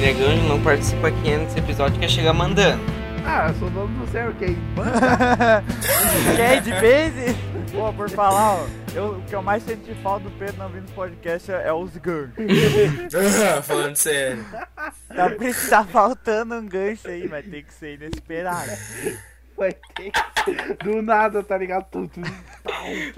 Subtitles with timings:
[0.00, 2.82] negão não participa aqui nesse episódio quer chegar mandando.
[3.24, 4.56] Ah, eu sou dono do Zero Game.
[6.36, 7.36] Quem de base?
[7.70, 10.88] Pô, por falar, ó, eu, o que eu mais senti falta do Pedro não vindo
[10.88, 12.32] no podcast é, é os ganchos.
[13.62, 14.44] Falando sério.
[15.08, 15.30] Tá,
[15.68, 18.72] tá faltando um gancho aí, vai ter que ser inesperado.
[19.56, 20.82] Vai ter que...
[20.82, 21.84] Do nada, tá ligado?
[21.90, 22.10] Tudo.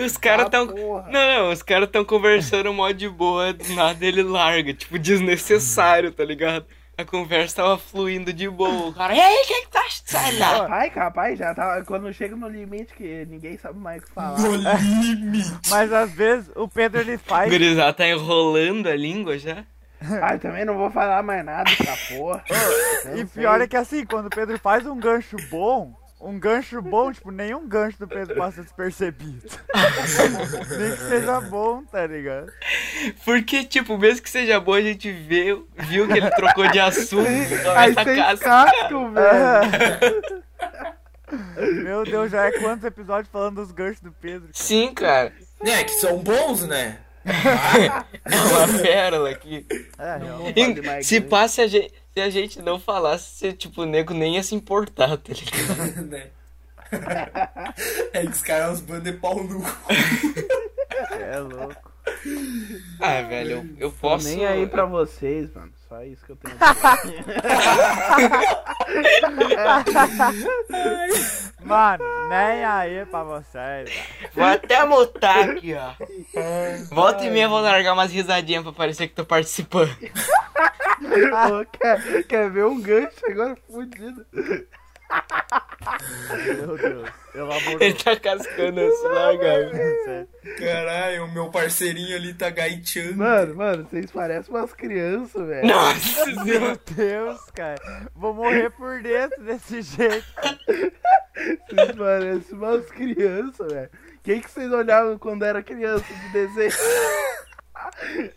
[0.04, 0.66] Os caras Ah, tão.
[0.66, 1.08] porra.
[1.10, 6.24] Não, os caras tão conversando mó de boa, do nada ele larga, tipo, desnecessário, tá
[6.24, 6.66] ligado?
[7.02, 8.88] A conversa tava fluindo de boa.
[8.88, 10.60] O cara, e aí, o que que tá sai lá?
[10.60, 11.82] Capaz, capaz, já tá.
[11.84, 14.38] Quando chega no limite que ninguém sabe mais o que falar.
[15.68, 17.50] Mas às vezes o Pedro ele O faz.
[17.50, 19.64] gurizada tá enrolando a língua já.
[20.20, 22.42] Ah, eu também não vou falar mais nada dessa porra.
[23.16, 25.92] E pior é que assim, quando o Pedro faz um gancho bom,
[26.22, 29.42] um gancho bom, tipo, nenhum gancho do Pedro passa despercebido.
[30.78, 32.52] Nem que seja bom, tá ligado?
[33.24, 37.26] Porque, tipo, mesmo que seja bom, a gente vê, viu que ele trocou de assunto.
[37.76, 38.72] Aí começa a sem cascar.
[38.72, 40.42] casco, velho.
[41.82, 44.48] Meu Deus, já é quantos episódios falando dos ganchos do Pedro?
[44.52, 45.32] Sim, cara.
[45.64, 46.98] É, que são bons, né?
[48.24, 49.66] É uma pérola aqui.
[49.98, 54.12] É, fazer mais Se passa a gente, se a gente não falasse, tipo, o nego
[54.12, 56.02] nem ia se importar, tá ligado?
[56.08, 56.30] né?
[58.12, 59.68] É que os caras são uns bandos de pau no cu.
[61.18, 61.92] É louco.
[63.00, 64.28] Ah, velho, eu, eu Tô posso.
[64.28, 65.72] nem aí pra vocês, mano.
[65.92, 66.56] Só isso que eu tenho.
[71.60, 73.90] Mano, nem aí pra vocês.
[74.34, 75.92] Vou até mutar aqui, ó.
[76.94, 79.94] Volta e meia vou largar umas risadinhas pra parecer que tô participando.
[81.78, 84.24] Quer, quer ver um gancho agora fudido?
[86.44, 87.22] Meu Deus.
[87.34, 87.80] Elaborou.
[87.80, 89.70] Ele tá cascando assim, larga.
[90.04, 90.28] Sério.
[90.58, 93.16] Caralho, o meu parceirinho ali tá gaiteando.
[93.16, 95.66] Mano, mano, vocês parecem umas crianças, velho.
[95.66, 96.78] Nossa Meu.
[96.94, 97.80] Deus, cara.
[98.14, 100.26] Vou morrer por dentro desse jeito.
[101.70, 103.90] Vocês parecem umas crianças, velho.
[104.22, 106.72] Quem que vocês olhavam quando era criança de desenho?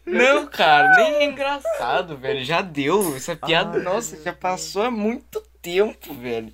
[0.06, 2.44] Não, cara, nem é engraçado, velho.
[2.44, 3.16] Já deu.
[3.16, 6.54] Essa piada, Ai, nossa, já passou há muito tempo, velho.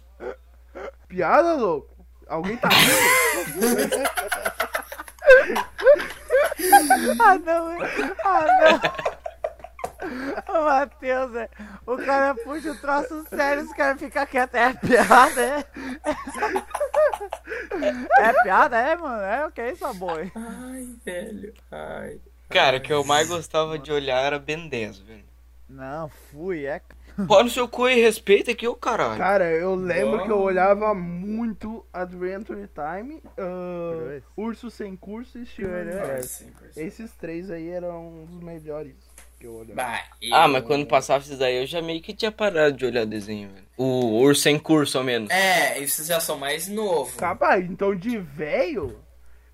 [1.11, 1.93] Piada, louco?
[2.25, 4.01] Alguém tá rindo?
[7.19, 7.77] Ah, não.
[8.23, 10.55] Ah, não.
[10.55, 11.49] Ô, Matheus, é,
[11.85, 14.55] o cara puxa o troço sério, os caras ficam quietos.
[14.59, 15.65] É piada, é?
[18.19, 19.21] É piada, é, mano?
[19.21, 20.31] É o que é isso, boi?
[20.35, 21.53] Ai, velho.
[21.71, 22.21] Ai.
[22.49, 25.25] Cara, o que eu mais gostava de olhar era Ben 10, velho.
[25.67, 26.81] Não, fui, é.
[27.27, 29.17] Pô no seu cu e respeita aqui, ô caralho.
[29.17, 34.23] Cara, eu lembro que eu olhava muito Adventure Time, ah, Cruz.
[34.35, 35.69] Urso Sem Curso e Steven.
[36.75, 38.95] Esses três aí eram os melhores
[39.39, 39.73] que eu olhava.
[39.75, 43.05] Bah, Ah, mas quando passava esses daí eu já meio que tinha parado de olhar
[43.05, 43.65] desenho, velho.
[43.77, 45.29] O urso sem curso, ao menos.
[45.31, 47.15] É, esses já são mais novos.
[47.15, 48.99] Capaz, então de velho,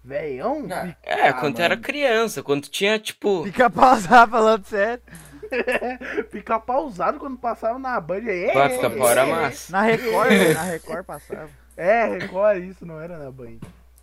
[0.03, 0.67] velhão.
[1.03, 1.81] É, Ah, quando era mano.
[1.81, 3.43] criança, quando tinha, tipo.
[3.45, 5.01] Fica pausar falando sério.
[6.29, 8.21] fica pausado quando passava na Band.
[8.27, 9.71] É, é, é, massa.
[9.71, 11.49] Na Record, na Record passava.
[11.75, 13.57] É, Record, isso não era na Band.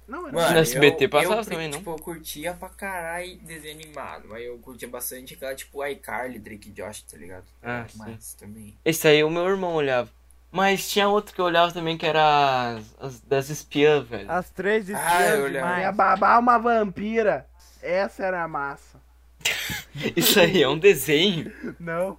[0.06, 0.32] Não era.
[0.32, 1.78] No SBT eu- passava eu, também, não?
[1.78, 6.70] Tipo, eu curtia pra caralho desenho animado, mas eu curtia bastante aquela, tipo, iCarly, Drake
[6.70, 7.44] Josh, tá ligado?
[7.62, 7.98] Ah, sim.
[7.98, 8.76] mas também.
[8.84, 10.10] Esse aí o meu irmão olhava.
[10.52, 14.30] Mas tinha outro que eu olhava também que era as, as das espiãs, velho.
[14.30, 15.68] As três Ah, eu espiãs lembro.
[15.74, 15.96] Minha demais.
[15.96, 17.46] babá é uma vampira.
[17.82, 19.00] Essa era a massa.
[20.16, 21.52] Isso aí é um desenho.
[21.78, 22.18] Não.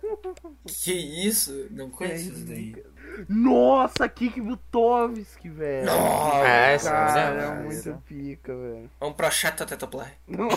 [0.83, 1.67] Que isso?
[1.71, 2.75] Não conheço isso daí.
[3.29, 5.85] Nossa, Kik Butovski, velho.
[5.85, 8.89] Nossa, É, essa Cara, é é muito pica, velho.
[8.99, 10.09] Vamos pra chata Tetaplay.
[10.27, 10.49] Não.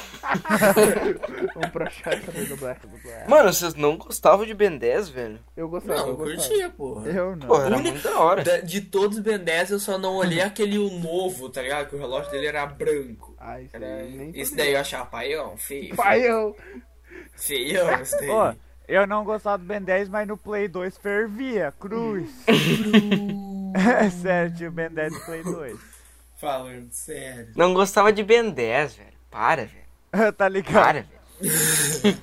[1.54, 3.28] Vamos pra chat do Black do Black.
[3.30, 5.38] Mano, vocês não gostavam de Ben 10, velho?
[5.56, 6.48] Eu gostava, Não, eu eu gostava.
[6.48, 7.08] curtia, porra.
[7.10, 7.46] Eu não.
[7.46, 8.42] Pô, era Uni- muito da hora.
[8.42, 11.88] Da- de todos os Ben 10, eu só não olhei aquele o novo, tá ligado?
[11.88, 13.36] Que o relógio dele era branco.
[13.38, 14.04] Ah, isso Era...
[14.34, 15.94] Esse daí eu achava paião, feio.
[17.46, 17.86] Pai, eu.
[17.86, 18.30] Daí.
[18.30, 18.54] Ô,
[18.88, 21.72] eu não gostava do Ben 10, mas no Play 2 fervia.
[21.78, 22.30] Cruz.
[23.74, 25.78] é sério, tinha o Ben 10 no Play 2.
[26.36, 27.52] Falando sério.
[27.56, 29.18] Não gostava de Ben 10, velho.
[29.30, 30.32] Para, velho.
[30.36, 30.74] tá ligado?
[30.74, 32.18] Para, velho.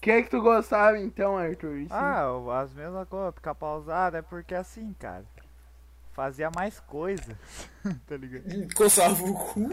[0.00, 1.78] Quem é que tu gostava então, Arthur?
[1.78, 2.26] Isso Ah,
[2.60, 5.24] as mesmas coisas, ficar pausado é porque assim, cara.
[6.14, 7.36] Fazia mais coisa.
[8.06, 8.72] tá ligado?
[8.74, 9.68] Coçava o cu.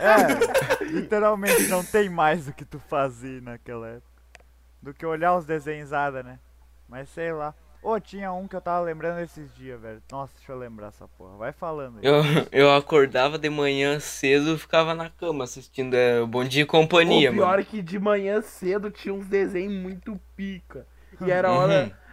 [0.00, 4.22] É, literalmente não tem mais o que tu fazer naquela época.
[4.82, 6.38] Do que olhar os desenhos,ada né?
[6.88, 7.54] Mas sei lá.
[7.82, 10.02] Ô, tinha um que eu tava lembrando esses dias, velho.
[10.10, 11.36] Nossa, deixa eu lembrar essa porra.
[11.36, 12.04] Vai falando aí.
[12.04, 16.62] Eu, eu acordava de manhã cedo e ficava na cama assistindo é, o Bom Dia
[16.62, 17.60] e Companhia, o pior mano.
[17.60, 20.84] é que de manhã cedo tinha uns desenhos muito pica.
[21.24, 21.84] E era a hora.
[21.84, 22.05] Uhum.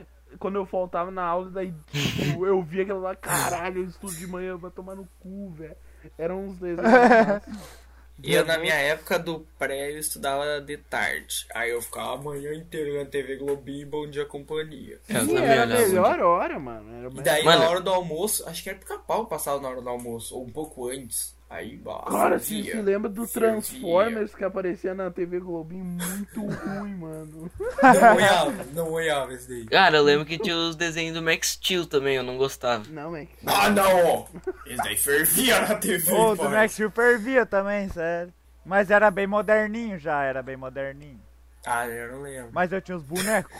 [0.44, 4.28] Quando eu faltava na aula, daí tipo, eu via aquilo lá, caralho, eu estudo de
[4.28, 5.74] manhã, vai tomar no cu, velho.
[6.18, 6.84] Eram uns desenhos.
[8.22, 11.48] E eu, na minha época do pré, eu estudava de tarde.
[11.54, 15.00] Aí eu ficava a manhã inteira na TV Globinho e Bom Dia Companhia.
[15.04, 16.94] Sim, também era a melhor hora, mano.
[16.94, 17.64] Era E daí, Mano.
[17.64, 20.52] na hora do almoço, acho que era pica-pau passava na hora do almoço, ou um
[20.52, 21.36] pouco antes.
[21.50, 23.52] Aí, nossa, Cara, você se lembra do Fervia.
[23.52, 25.84] Transformers que aparecia na TV Globinho?
[25.84, 27.52] Muito ruim, mano.
[27.82, 29.66] Não olhava, não olhava esse daí.
[29.66, 32.84] Cara, eu lembro que tinha os desenhos do Max Steel também, eu não gostava.
[32.90, 33.30] Não, que.
[33.46, 34.28] Ah, não.
[34.66, 36.50] Esse daí fervia na TV, Ô, do.
[36.50, 38.34] Max Steel fervia também, sério.
[38.66, 41.22] Mas era bem moderninho já, era bem moderninho.
[41.66, 42.50] Ah, eu não lembro.
[42.52, 43.56] Mas eu tinha os bonecos.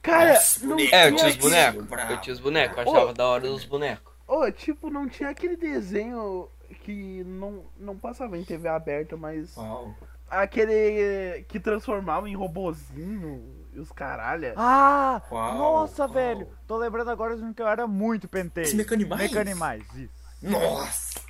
[0.00, 0.78] Cara, Nossa, não.
[0.78, 1.86] É, eu tinha os bonecos.
[2.10, 4.12] Eu tinha os bonecos, eu achava da hora os bonecos.
[4.26, 6.48] Ô, tipo, não tinha aquele desenho
[6.84, 9.56] que não, não passava em TV aberta, mas.
[9.56, 9.94] Uau.
[10.30, 13.42] Aquele que transformava em robozinho
[13.72, 14.52] e os caralho.
[14.56, 15.22] Ah!
[15.30, 16.12] Uau, nossa, uau.
[16.12, 16.48] velho!
[16.66, 18.64] Tô lembrando agora de um que eu era muito penteio.
[18.66, 19.22] Esse Mecanimais?
[19.22, 20.12] Mecanimais, isso.
[20.42, 21.20] Nossa.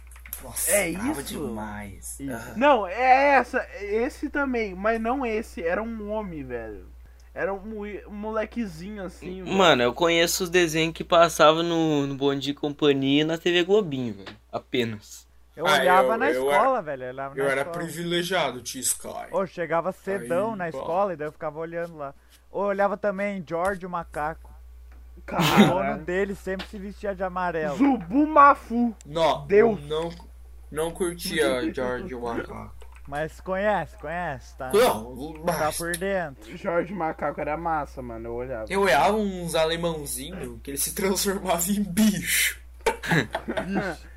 [0.43, 1.23] Nossa, É isso?
[1.23, 2.21] demais.
[2.21, 2.59] Isso.
[2.59, 6.87] Não, é essa, esse também, mas não esse, era um homem, velho.
[7.33, 9.57] Era um, mo- molequezinho assim, velho.
[9.57, 13.37] Mano, eu conheço os desenhos que passavam no, no Bom Dia e Companhia e na
[13.39, 14.37] TV Globinho, velho.
[14.53, 15.24] Apenas.
[15.57, 17.03] Eu Ah, olhava eu- na eu escola, velho.
[17.05, 17.77] Eu, olhava Eu na era escola.
[17.79, 19.29] privilegiado, T-Sky.
[19.31, 20.79] Ô, chegava cedão Aí, na pô.
[20.79, 22.13] escola e daí eu ficava olhando lá.
[22.51, 24.53] Ou eu olhava também George o Macaco.
[25.17, 27.77] O dono dele sempre se vestia de amarelo.
[27.77, 28.95] Zubumafu.
[29.07, 29.81] Não, Deus.
[29.85, 30.11] não,
[30.71, 32.71] não curtia George Waka.
[33.07, 34.71] Mas conhece, conhece, tá?
[34.73, 36.57] Não, Tá mas por dentro.
[36.57, 38.65] Jorge Macaco era massa, mano, eu olhava.
[38.69, 42.59] eu olhava uns alemãozinhos que eles se transformavam em bicho.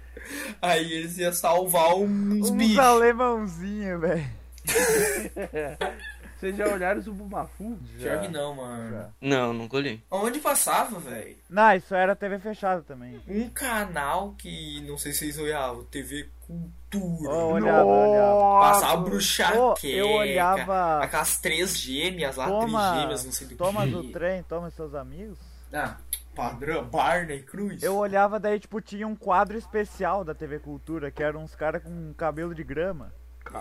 [0.61, 2.79] Aí eles iam salvar uns Uns bichos.
[2.79, 4.29] alemãozinhos, velho.
[6.37, 7.79] Vocês já olharam Zubumafu?
[7.97, 9.11] Pior que não, mano.
[9.19, 10.03] Não, nunca olhei.
[10.11, 11.35] Onde passava, velho?
[11.49, 13.19] Não, isso era TV fechada também.
[13.27, 17.31] Um canal que não sei se vocês olhavam, TV Cultura.
[17.33, 18.59] Ô, olhava, olhava.
[18.59, 19.87] Passava bruxaqueca.
[19.87, 21.03] eu olhava.
[21.03, 23.91] Aquelas três gêmeas lá, Toma, três gêmeas, não sei do toma que.
[23.91, 25.39] do trem, toma seus amigos.
[25.73, 25.97] Ah,
[26.37, 27.81] padrão, Barney Cruz.
[27.81, 31.81] Eu olhava, daí, tipo, tinha um quadro especial da TV Cultura, que eram uns caras
[31.81, 33.11] com cabelo de grama.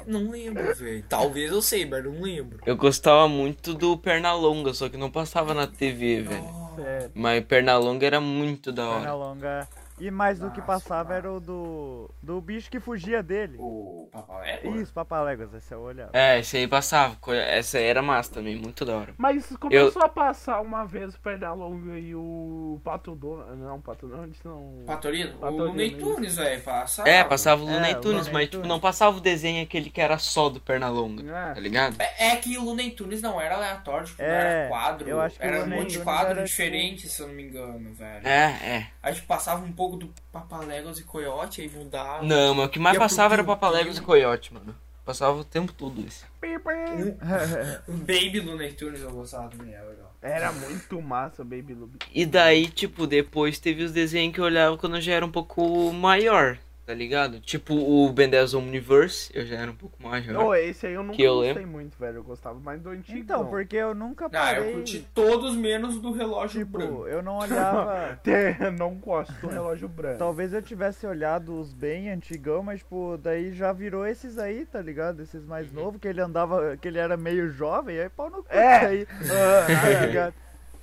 [0.06, 1.02] Não lembro, velho.
[1.08, 2.58] Talvez eu sei, mas não lembro.
[2.66, 6.44] Eu gostava muito do Pernalonga, só que não passava na TV, velho.
[6.78, 9.14] É, Mas Pernalonga era muito da hora.
[9.14, 9.68] longa.
[9.98, 12.10] E mais do que passava era o do.
[12.22, 13.56] Do bicho que fugia dele.
[13.58, 14.76] O Papalégua?
[14.76, 16.10] Isso, Papaléguas, esse eu olhava.
[16.12, 17.16] É, esse aí passava.
[17.34, 19.14] Essa aí era massa também, muito da hora.
[19.16, 23.56] Mas começou a passar uma vez o Pernalonga e o Pato Donald.
[23.56, 24.82] Não, Pato Donald não.
[24.86, 25.32] Patorino?
[25.38, 25.90] Patorino, o Looney.
[25.96, 27.08] Tunes, velho, passa.
[27.08, 30.00] É, passava o É, Looney o Tunes, mas tipo, não passava o desenho aquele que
[30.00, 31.54] era só do Pernalonga, É.
[31.54, 31.96] tá ligado?
[32.00, 35.08] É, é que o Looney Tunes não era aleatório, tipo, não É, era quadro.
[35.08, 37.44] eu acho que o era um monte de quadro era, diferente, se eu não me
[37.44, 38.26] engano, velho.
[38.26, 38.86] É, é.
[39.02, 42.24] Aí tipo, passava um pouco do Papaléguas e Coyote, aí mudava.
[42.24, 44.02] Não, mas o que mais passava era Piu Papaléguas e.
[44.02, 44.74] Coyote, mano.
[45.04, 46.26] Passava o tempo todo isso.
[47.86, 50.12] O Baby Looney Tunes eu gostava também, é legal.
[50.22, 51.98] Era muito massa, Baby Lube.
[52.12, 55.30] E daí, tipo, depois teve os desenhos que eu olhava quando eu já era um
[55.30, 57.40] pouco maior, tá ligado?
[57.40, 60.36] Tipo o Ben 10 Omniverse, eu já era um pouco maior.
[60.46, 62.18] Oh, esse aí eu nunca Que eu gostei muito, velho.
[62.18, 63.18] Eu gostava mais do antigo.
[63.18, 64.72] Então, porque eu nunca Ah, eu parei.
[64.74, 67.06] curti todos menos do relógio Tipo, branco.
[67.08, 68.20] eu não olhava.
[68.78, 70.18] não gosto do relógio branco.
[70.18, 74.80] Talvez eu tivesse olhado os bem antigão, mas tipo, daí já virou esses aí, tá
[74.80, 75.20] ligado?
[75.22, 78.52] Esses mais novos, que ele andava, que ele era meio jovem, aí pau no cu
[78.54, 78.76] É.
[78.86, 79.06] aí.
[79.06, 80.34] tá ligado?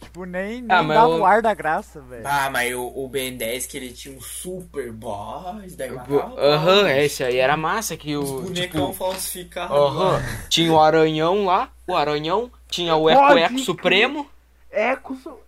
[0.03, 2.23] Tipo, nem, nem Ah, dava eu- o ar da graça, velho.
[2.25, 6.81] Ah, mas o, o Ben 10 que ele tinha um super boss, daí matava Aham,
[6.83, 6.87] pau.
[6.87, 8.41] esse aí era massa que Os o.
[8.41, 9.75] bonecão Tipo, falsificados.
[9.75, 13.59] aham, tinha o Aranhão lá, o Aranhão, tinha o Eco Eco.
[13.59, 14.29] Supremo,
[14.71, 15.15] Eco.
[15.15, 15.39] so-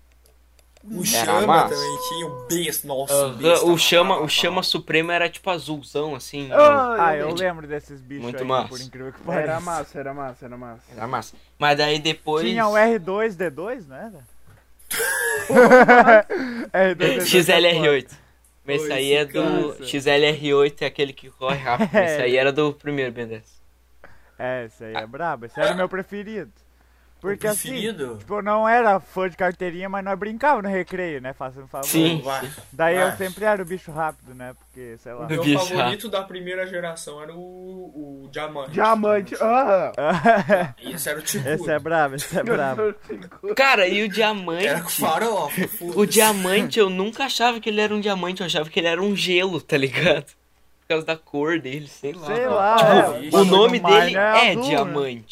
[0.88, 1.74] O Era Chama massa.
[1.74, 2.88] também tinha o Besta.
[2.88, 4.62] Nossa, Besta o Chama, o Chama.
[4.62, 6.48] Supremo era tipo azulzão, assim.
[6.52, 7.42] Ah, Ah, eu lembro.
[7.44, 8.68] lembro desses bichos Muito aí, massa.
[8.70, 9.50] por incrível que pareça.
[9.52, 10.82] Era massa, era massa, era massa.
[10.96, 11.36] Era massa.
[11.58, 12.46] Mas daí depois.
[12.48, 14.35] Tinha o R2D2, não era?
[16.74, 18.12] R2D2 XLR8.
[18.66, 19.34] Mas Oi, esse aí é do.
[19.34, 19.84] cansa.
[19.84, 21.94] XLR8 é aquele que corre rápido.
[21.96, 23.64] Esse aí era do primeiro Ben 10.
[24.38, 26.52] É, esse aí é brabo, esse era o meu preferido.
[27.26, 31.20] Porque O assim, tipo, eu não era fã de carteirinha, mas nós brincava no recreio,
[31.20, 31.34] né?
[31.34, 31.88] Fazendo favor.
[31.88, 32.24] Sim.
[32.72, 34.54] Daí eu sempre era o bicho rápido, né?
[34.54, 35.26] Porque, sei lá.
[35.26, 38.72] O meu Bicho favorito da primeira geração era o, o Diamante.
[38.72, 39.36] Diamante.
[39.42, 39.92] Aham.
[40.84, 41.48] Esse era o Tico.
[41.48, 42.94] esse é brabo, esse é brabo.
[43.56, 44.92] Cara, e o Era com diamante.
[45.02, 45.62] farofa.
[45.82, 49.02] O diamante, eu nunca achava que ele era um diamante, eu achava que ele era
[49.02, 50.26] um gelo, tá ligado?
[50.26, 52.26] Por causa da cor dele, sei lá.
[52.28, 52.76] Sei lá,
[53.20, 55.24] Tipo, é, o nome mar, dele né, é azul, né?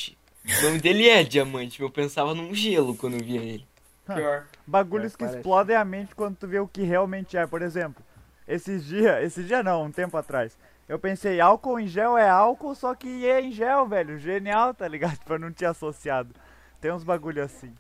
[0.44, 0.60] Diamante.
[0.66, 1.82] O nome dele é diamante.
[1.82, 3.66] Eu pensava num gelo quando eu via ele.
[4.06, 4.46] Pior.
[4.68, 5.38] Bagulhos É, que parece.
[5.38, 7.48] explodem a mente quando tu vê o que realmente é.
[7.48, 8.04] Por exemplo,
[8.48, 10.58] esses dias, esses dias não, um tempo atrás.
[10.88, 14.20] Eu pensei, álcool em gel é álcool, só que é em gel, velho.
[14.20, 15.18] Genial, tá ligado?
[15.30, 16.36] Eu não tinha associado.
[16.82, 17.74] Tem uns bagulho assim.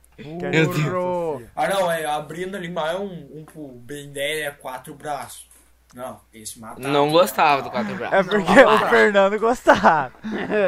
[0.62, 1.51] associa.
[1.55, 5.50] Ah não, é abrindo ali mais um, um pro Ben 10 é quatro braços.
[5.93, 6.79] Não, esse mata.
[6.81, 8.17] Não gostava do quatro braços.
[8.17, 10.12] É porque o Fernando gostava.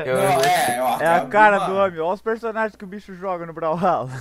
[0.05, 2.00] Eu- Não, é, eu É a cara do homem.
[2.00, 4.12] Olha os personagens que o bicho joga no Brawlhalla.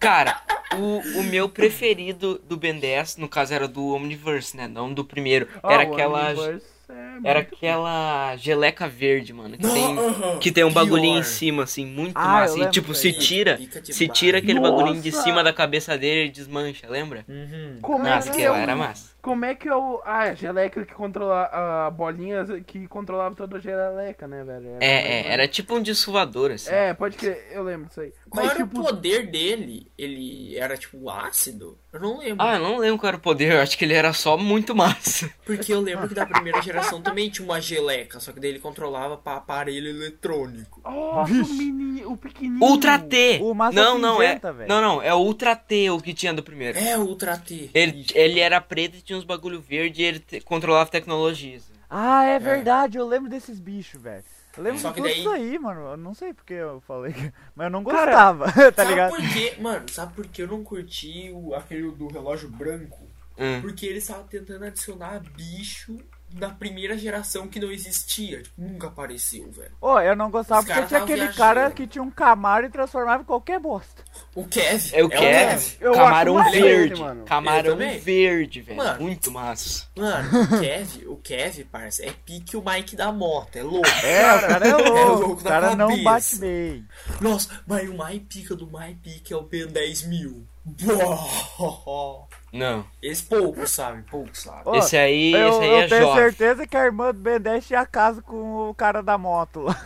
[0.00, 0.40] Cara,
[0.76, 4.66] o, o meu preferido do Ben 10, no caso era do Omniverse, né?
[4.66, 5.48] Não do primeiro.
[5.62, 6.30] Era aquela.
[6.32, 9.56] Omniverse é Era aquela geleca verde, mano.
[9.56, 11.20] Que Não, tem, que tem um bagulhinho pior.
[11.20, 12.58] em cima, assim, muito Ah, massa.
[12.58, 13.58] E tipo, se tira.
[13.84, 15.22] Se tira aquele bagulhinho de Nossa!
[15.22, 17.24] cima da cabeça dele e desmancha, lembra?
[17.28, 17.78] Uhum.
[17.80, 19.13] Como é Nossa, é o- era massa.
[19.24, 20.02] Como é que é o.
[20.04, 24.68] Ah, a geleca que controla a bolinha que controlava toda a geleca, né, velho?
[24.72, 26.70] Era É, é, era tipo um dessuador, assim.
[26.70, 28.12] É, pode crer, eu lembro disso aí.
[28.28, 29.90] Qual Mas era tipo, o poder dele?
[29.96, 31.78] Ele era tipo ácido?
[31.90, 32.44] Eu não lembro.
[32.44, 34.74] Ah, eu não lembro qual era o poder, eu acho que ele era só muito
[34.74, 35.30] massa.
[35.46, 38.58] Porque eu lembro que da primeira geração também tinha uma geleca, só que daí ele
[38.58, 40.82] controlava pra aparelho eletrônico.
[40.84, 42.62] Nossa, o mini, o pequenininho.
[42.62, 43.38] Ultra T!
[43.40, 44.26] O massa não, não, é.
[44.26, 44.68] cinzenta, velho.
[44.68, 46.76] Não, não, é o Ultra T o que tinha do primeiro.
[46.76, 47.70] É, Ultra T.
[47.72, 51.70] Ele, ele era preto e tinha uns bagulho verde e ele te- controlava tecnologias.
[51.88, 54.24] Ah, é verdade, eu lembro desses bichos, velho.
[54.56, 55.80] Eu lembro Só de que tudo daí- isso aí, mano.
[55.80, 57.14] Eu não sei porque eu falei,
[57.54, 59.10] mas eu não Cara, gostava, tá sabe ligado?
[59.10, 59.54] por quê?
[59.60, 63.06] Mano, sabe por que eu não curti o, aquele do relógio branco?
[63.38, 63.60] Hum.
[63.60, 65.98] Porque eles estavam tentando adicionar bicho
[66.34, 68.42] na primeira geração que não existia.
[68.42, 69.72] Tipo, nunca apareceu, velho.
[69.80, 71.38] Ô, eu não gostava Os porque tinha aquele viajando.
[71.38, 74.02] cara que tinha um Camaro e transformava em qualquer bosta.
[74.34, 74.90] O Kev.
[74.92, 75.76] É o Kev.
[75.80, 77.00] Eu Camarão acho maneiro, verde.
[77.00, 77.24] mano.
[77.24, 78.76] Camarão verde, velho.
[78.78, 79.00] Mano.
[79.00, 79.86] Muito massa.
[79.96, 83.88] Mano, o Kev, o Kev, parça, é pique o Mike da moto, é louco.
[84.04, 85.22] É, o cara é louco.
[85.26, 86.84] louco o da cara não bate bem.
[87.20, 90.46] Nossa, mas o mais pica do mais pica é o Ben 10 mil.
[90.64, 92.26] Boa.
[92.54, 92.86] Não.
[93.02, 94.62] Esse pouco sabe, pouco sabe.
[94.64, 96.22] Ô, esse aí, eu, esse aí eu é tenho jovem.
[96.22, 99.76] certeza que a irmã do Ben 10 tinha casa com o cara da moto lá.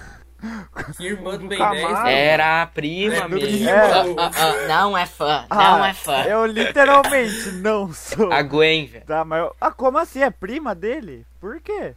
[0.96, 2.04] Que irmã do do Ben Camaro.
[2.04, 2.14] 10.
[2.14, 3.68] Era a prima, É, mesmo.
[3.68, 3.72] É.
[3.72, 6.22] Ah, ah, ah, não é fã, não Ah, é fã.
[6.24, 8.30] Eu literalmente não sou.
[8.32, 9.04] A Gwen, velho.
[9.04, 9.56] Tá, mas eu...
[9.60, 10.22] Ah, como assim?
[10.22, 11.26] É prima dele?
[11.40, 11.94] Por quê?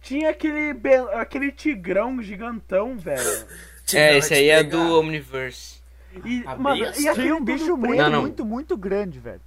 [0.00, 3.46] Tinha aquele, be- aquele tigrão gigantão, velho.
[3.94, 4.98] É, esse aí é do.
[5.00, 5.80] Omniverse.
[6.24, 8.02] E, mano, e aquele um bicho muito, preto.
[8.02, 8.20] Não, não.
[8.22, 9.40] muito, muito grande, velho.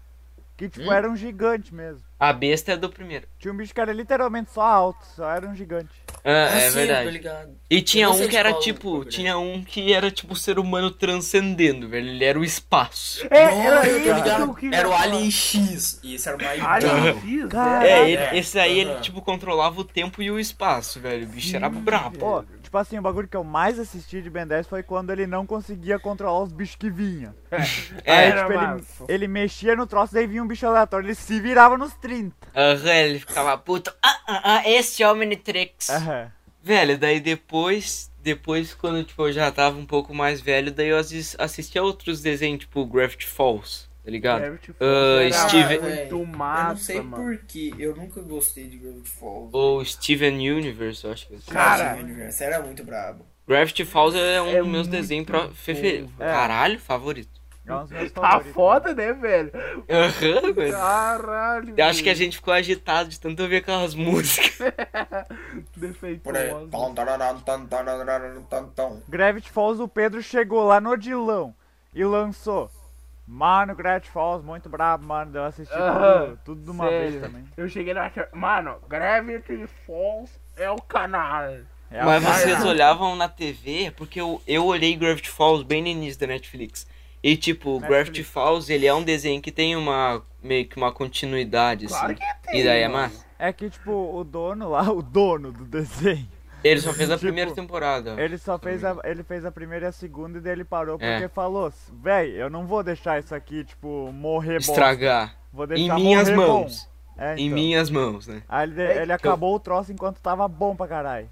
[0.57, 0.93] Que, tipo, Hum?
[0.93, 2.01] era um gigante mesmo.
[2.17, 3.27] A besta é do primeiro.
[3.38, 5.89] Tinha um bicho que era literalmente só alto, só era um gigante.
[6.24, 7.51] Ah, Ah, é sim, verdade.
[7.69, 9.12] E tinha um que era tipo, programa.
[9.12, 12.07] tinha um que era tipo o ser humano transcendendo, velho.
[12.07, 13.27] Ele era o espaço.
[13.29, 14.57] É, Nossa, era que eu ligado.
[14.74, 14.93] Era o.
[14.93, 16.00] Alien X.
[16.01, 17.19] E esse era o mais Alien.
[17.19, 17.91] X, Cara, é.
[17.91, 18.38] É, ele- é.
[18.38, 21.25] esse aí ele tipo controlava o tempo e o espaço, velho.
[21.25, 22.17] O bicho era brabo.
[22.17, 25.25] Pô, tipo assim, o bagulho que eu mais assisti de Ben 10 foi quando ele
[25.25, 27.34] não conseguia controlar os bichos que vinham.
[27.50, 27.57] É,
[28.12, 31.39] Aí, Era tipo, ele, ele mexia no troço, daí vinha um bicho aleatório, ele se
[31.39, 32.36] virava nos 30.
[32.53, 33.93] aham, ele ficava puto.
[34.03, 35.89] Ah, ah, ah, esse é o Omnitrix.
[35.89, 36.31] Aham.
[36.62, 40.98] Velho, daí depois, depois quando tipo, eu já tava um pouco mais velho, daí eu
[40.98, 44.39] assis- assistia outros desenhos, tipo Gravity Falls, tá ligado?
[44.41, 47.24] Gravity Ah, Falls era Steve- muito Eu massa, não sei mano.
[47.24, 49.50] porquê, eu nunca gostei de Gravity Falls.
[49.51, 51.38] Ou Steven Universe, eu acho que é.
[51.51, 51.97] Cara.
[52.27, 53.25] Esse era muito brabo.
[53.47, 56.09] Gravity Falls é um É dos meus desenhos bom, fefe- velho.
[56.17, 57.43] Caralho, favorito.
[57.91, 59.51] É Tá foda, né, velho?
[59.89, 60.71] Aham, velho.
[60.71, 61.74] Caralho.
[61.75, 64.55] Eu acho que a gente ficou agitado de tanto ouvir aquelas músicas.
[66.24, 66.33] Por
[68.75, 69.01] tam.
[69.09, 71.55] Gravity Falls, o Pedro chegou lá no Odilão
[71.93, 72.69] e lançou.
[73.27, 75.36] Mano, Gravity Falls, muito brabo, mano.
[75.36, 77.22] Eu assisti Aham, tudo, tudo de uma vez Sério.
[77.27, 77.44] também.
[77.58, 78.12] Eu cheguei na.
[78.34, 81.44] Mano, Gravity Falls é o canal.
[81.91, 82.70] É Mas a- vocês Caralho.
[82.70, 86.88] olhavam na TV, porque eu, eu olhei Gravity Falls bem no início da Netflix.
[87.24, 87.89] E tipo, Netflix.
[87.89, 92.15] Gravity Falls, ele é um desenho que tem uma meio que uma continuidade, Claro assim.
[92.15, 92.62] que tem.
[92.62, 93.25] E daí é massa.
[93.39, 96.27] É que, tipo, o dono lá, o dono do desenho,
[96.67, 98.19] Ele só fez a Tipo, primeira temporada.
[98.19, 100.98] ele só fez a, ele fez a primeira e a segunda e daí ele parou
[101.00, 101.12] É.
[101.19, 104.72] porque falou, véi, eu não vou deixar isso aqui, tipo, morrer bom.
[104.72, 105.36] Estragar.
[105.53, 106.89] Vou Em deixar minhas morrer bom." mãos.
[107.17, 107.55] É, Em então.
[107.55, 108.41] minhas mãos, né?
[108.50, 111.29] Aí ele, É ele eu- acabou o troço enquanto tava bom pra caralho.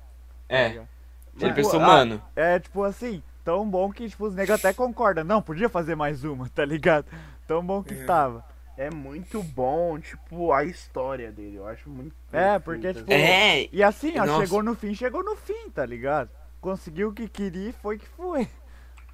[0.47, 0.67] tá É.
[0.69, 0.87] ligado?
[1.35, 2.21] Ele Tipo, pensou, ah, mano.
[2.35, 5.23] É tipo assim, tão bom que tipo, os negros até concordam.
[5.23, 7.05] Não, podia fazer mais uma, tá ligado?
[7.47, 8.45] Tão bom que tava.
[8.77, 11.57] É muito bom, tipo, a história dele.
[11.57, 12.15] Eu acho muito.
[12.31, 13.21] É, porque, tipo, assim.
[13.21, 14.45] É, E assim, ó, Nossa.
[14.45, 16.29] chegou no fim, chegou no fim, tá ligado?
[16.59, 18.47] Conseguiu o que queria e foi que foi.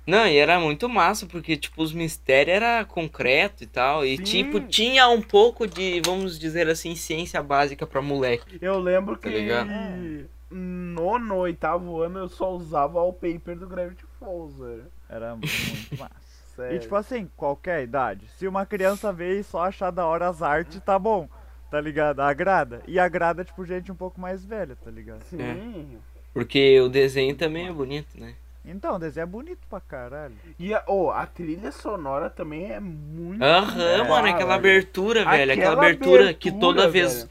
[0.08, 4.06] Não, e era muito massa, porque, tipo, os mistérios era concreto e tal.
[4.06, 4.24] E, Sim.
[4.24, 8.58] tipo, tinha um pouco de, vamos dizer assim, ciência básica pra moleque.
[8.62, 9.70] Eu lembro Tá que ligado?
[10.50, 14.86] no, no oitavo ano eu só usava o paper do Gravity Falls, velho.
[15.08, 15.48] Era muito
[16.00, 16.29] massa.
[16.60, 16.76] Sério.
[16.76, 18.28] E tipo assim, qualquer idade.
[18.38, 21.30] Se uma criança vê e só achar da hora as artes, tá bom.
[21.72, 22.20] Tá ligado?
[22.20, 22.82] Agrada.
[22.88, 25.22] E agrada, tipo, gente um pouco mais velha, tá ligado?
[25.24, 26.00] Sim.
[26.34, 28.34] Porque o desenho também é bonito, né?
[28.66, 30.36] Então, o desenho é bonito pra caralho.
[30.58, 33.42] E a, oh, a trilha sonora também é muito.
[33.42, 34.52] Aham, mano, aquela velho.
[34.54, 35.52] abertura, velho.
[35.52, 37.30] Aquela Aquela abertura, que abertura, toda vez velho.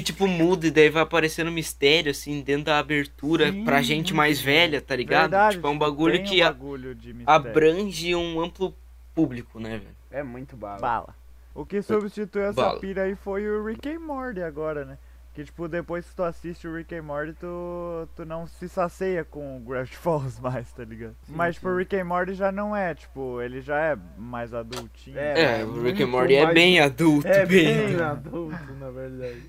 [0.00, 4.12] Que, tipo, muda e daí vai aparecendo mistério, assim, dentro da abertura Sim, pra gente
[4.14, 5.30] mais velha, tá ligado?
[5.30, 8.74] Verdade, tipo, é um tipo, bagulho que um bagulho abrange um amplo
[9.14, 9.96] público, né, velho?
[10.10, 10.78] É muito bala.
[10.80, 11.14] Bala.
[11.54, 12.80] O que substituiu essa Bala.
[12.80, 14.98] pira aí foi o Rick and Morty agora, né?
[15.34, 19.22] Que tipo, depois que tu assiste o Rick and Morty, tu, tu não se sacia
[19.24, 21.14] com o Gravity Falls mais, tá ligado?
[21.28, 25.18] Mas tipo, o Rick and Morty já não é, tipo, ele já é mais adultinho.
[25.18, 27.86] É, É, o Rick and Morty é mais- bem adulto, É bem.
[27.88, 29.42] bem adulto, na verdade.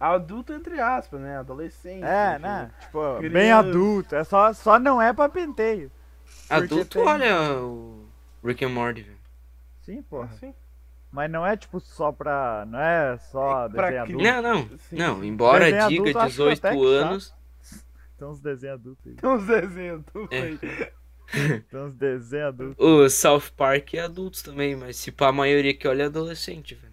[0.00, 1.36] Adulto entre aspas, né?
[1.38, 2.02] Adolescente.
[2.02, 2.70] É, tipo, né?
[2.80, 3.34] Tipo, Criança.
[3.34, 4.14] bem adulto.
[4.16, 5.92] É só, só não é pra penteio.
[6.48, 8.06] Adulto, tem- olha o
[8.42, 9.18] Rick and Morty, velho.
[9.82, 10.24] Sim, porra.
[10.32, 10.54] Assim.
[11.12, 12.64] Mas não é tipo só pra.
[12.66, 14.22] Não é só É desenho adulto.
[14.24, 14.96] Não, não, Sim.
[14.96, 17.34] não, embora Desenho diga adulto, acho que até 18 que anos,
[18.18, 19.14] Tem uns desenhos adultos aí.
[19.16, 20.42] Tem uns desenhos adultos É.
[20.42, 20.58] aí.
[21.70, 22.76] Tem uns desenhos adultos.
[22.84, 26.74] o South Park é adultos também, mas se pá, a maioria que olha é adolescente,
[26.74, 26.89] velho.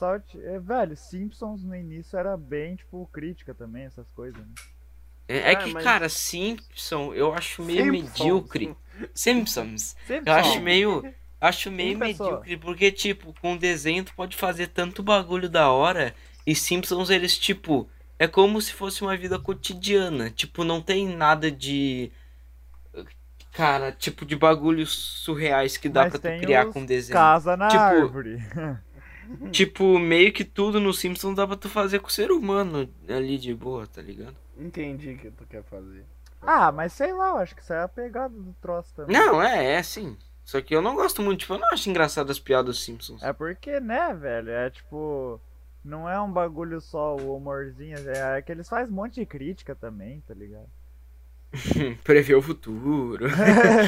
[0.00, 0.40] Sorte.
[0.42, 4.54] É, velho, Simpsons no início era bem, tipo, crítica também, essas coisas, né?
[5.28, 8.18] É, é Ah, que, mas- cara, Simpson eu acho meio Simpsons.
[8.18, 8.76] medíocre.
[9.14, 9.94] Simpsons.
[10.06, 10.26] Simpsons.
[10.26, 11.14] Eu acho meio.
[11.40, 16.14] Acho meio Sim, medíocre, porque, tipo, com desenho tu pode fazer tanto bagulho da hora.
[16.46, 17.88] E Simpsons, eles, tipo,
[18.18, 20.30] é como se fosse uma vida cotidiana.
[20.30, 22.10] Tipo, não tem nada de.
[23.52, 27.14] Cara, tipo, de bagulhos surreais que dá Mas pra tu criar com desenho.
[27.18, 28.38] Casa na Tipo, árvore.
[29.52, 33.38] Tipo, meio que tudo no Simpsons dá pra tu fazer com o ser humano ali
[33.38, 34.36] de boa, tá ligado?
[34.58, 36.04] Entendi o que tu quer fazer.
[36.40, 39.16] ah, mas sei lá, eu acho que isso é a pegada do troço também.
[39.16, 40.16] Não, é, é sim.
[40.44, 43.22] Só que eu não gosto muito, tipo, eu não acho engraçado as piadas dos Simpsons.
[43.22, 44.50] É porque, né, velho?
[44.50, 45.40] É tipo.
[45.84, 49.74] Não é um bagulho só o humorzinho, é que eles fazem um monte de crítica
[49.74, 50.68] também, tá ligado?
[52.04, 53.26] Prever o futuro.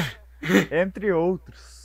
[0.71, 1.82] Entre outros.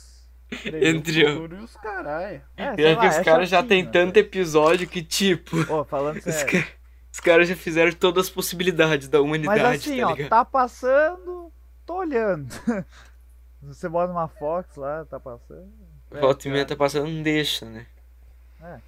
[0.81, 2.41] Entre o futuro e os caralho.
[2.57, 5.83] É, é lá, que os é caras já tem chatinho, tanto episódio que, tipo, Ô,
[5.85, 6.63] falando os, sério.
[6.63, 6.67] ca-
[7.11, 10.29] os caras já fizeram todas as possibilidades da Mas humanidade, assim, tá ó, ligado?
[10.29, 11.51] tá passando,
[11.85, 12.47] tô olhando.
[13.61, 15.69] Você bota uma Fox lá, tá passando.
[16.11, 17.85] é, Volta e meia tá passando, não deixa, né?
[18.61, 18.79] É.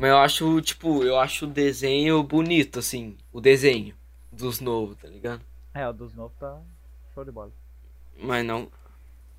[0.00, 3.94] Mas eu acho, tipo, eu acho o desenho bonito, assim, o desenho
[4.32, 5.42] dos novos, tá ligado?
[5.74, 6.58] É, o dos novos tá
[7.14, 7.52] show de bola.
[8.16, 8.70] Mas não,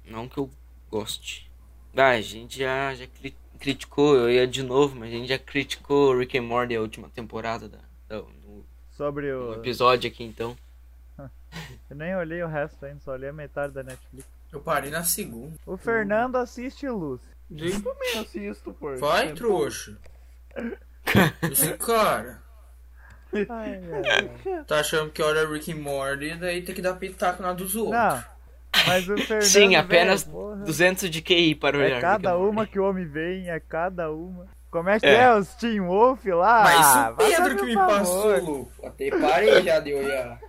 [0.05, 0.49] não que eu
[0.89, 1.48] goste.
[1.95, 5.37] Ah, a gente já, já cri- criticou, eu ia de novo, mas a gente já
[5.39, 9.53] criticou Rick and Morty a última temporada da, da- no, Sobre no o.
[9.55, 10.55] episódio aqui, então.
[11.89, 14.27] Eu nem olhei o resto ainda, só olhei a metade da Netflix.
[14.51, 15.53] Eu parei na segunda.
[15.65, 17.23] O Fernando assiste Lucy.
[17.49, 18.95] Digo, Também assisto, pô.
[18.97, 19.97] vai, Sempre- trouxa.
[21.51, 22.41] Esse cara
[23.33, 27.75] Ai, tá achando que olha Rick and Morty, daí tem que dar pitaco na dos
[27.75, 27.93] outros.
[27.99, 28.23] Não.
[29.41, 31.87] Sim, apenas velho, porra, 200 de QI para olhar.
[31.89, 34.47] É Rick cada uma que o homem vem, é cada uma.
[34.71, 35.15] Como é que É.
[35.23, 36.63] é, os Team Wolf lá?
[36.63, 37.97] Mas Ah, o vai Pedro que me favor.
[37.97, 38.71] passou, louco.
[38.85, 40.39] Até parei já de olhar.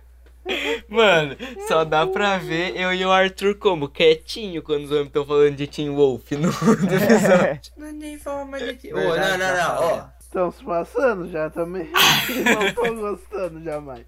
[0.87, 1.35] Mano,
[1.67, 3.87] só dá pra ver eu e o Arthur como?
[3.87, 6.47] Quietinho quando os homens estão falando de Team Wolf no, no
[6.95, 7.71] episódio.
[7.77, 8.91] Não é nem forma de...
[8.93, 9.89] Ô, Verdade, não, não, tá não, ó.
[9.89, 10.11] falando.
[10.21, 11.89] Estão se passando já também.
[11.91, 14.05] não tô gostando jamais.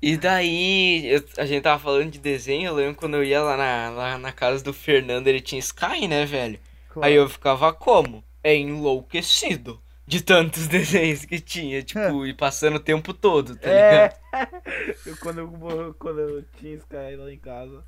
[0.00, 3.56] E daí, eu- a gente tava falando de desenho, eu lembro quando eu ia lá
[3.56, 6.58] na, lá na casa do Fernando, ele tinha Sky, né, velho?
[6.88, 7.06] Claro.
[7.06, 8.22] Aí eu ficava como?
[8.42, 13.72] É enlouquecido de tantos desenhos que tinha, tipo, e passando o tempo todo, tá É.
[13.72, 14.14] ligado?
[15.04, 17.82] Eu, quando, eu, quando eu tinha Sky lá em casa,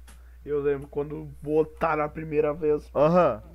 [0.45, 2.91] eu lembro quando botaram a primeira vez.
[2.95, 3.43] Aham.
[3.43, 3.50] Punhar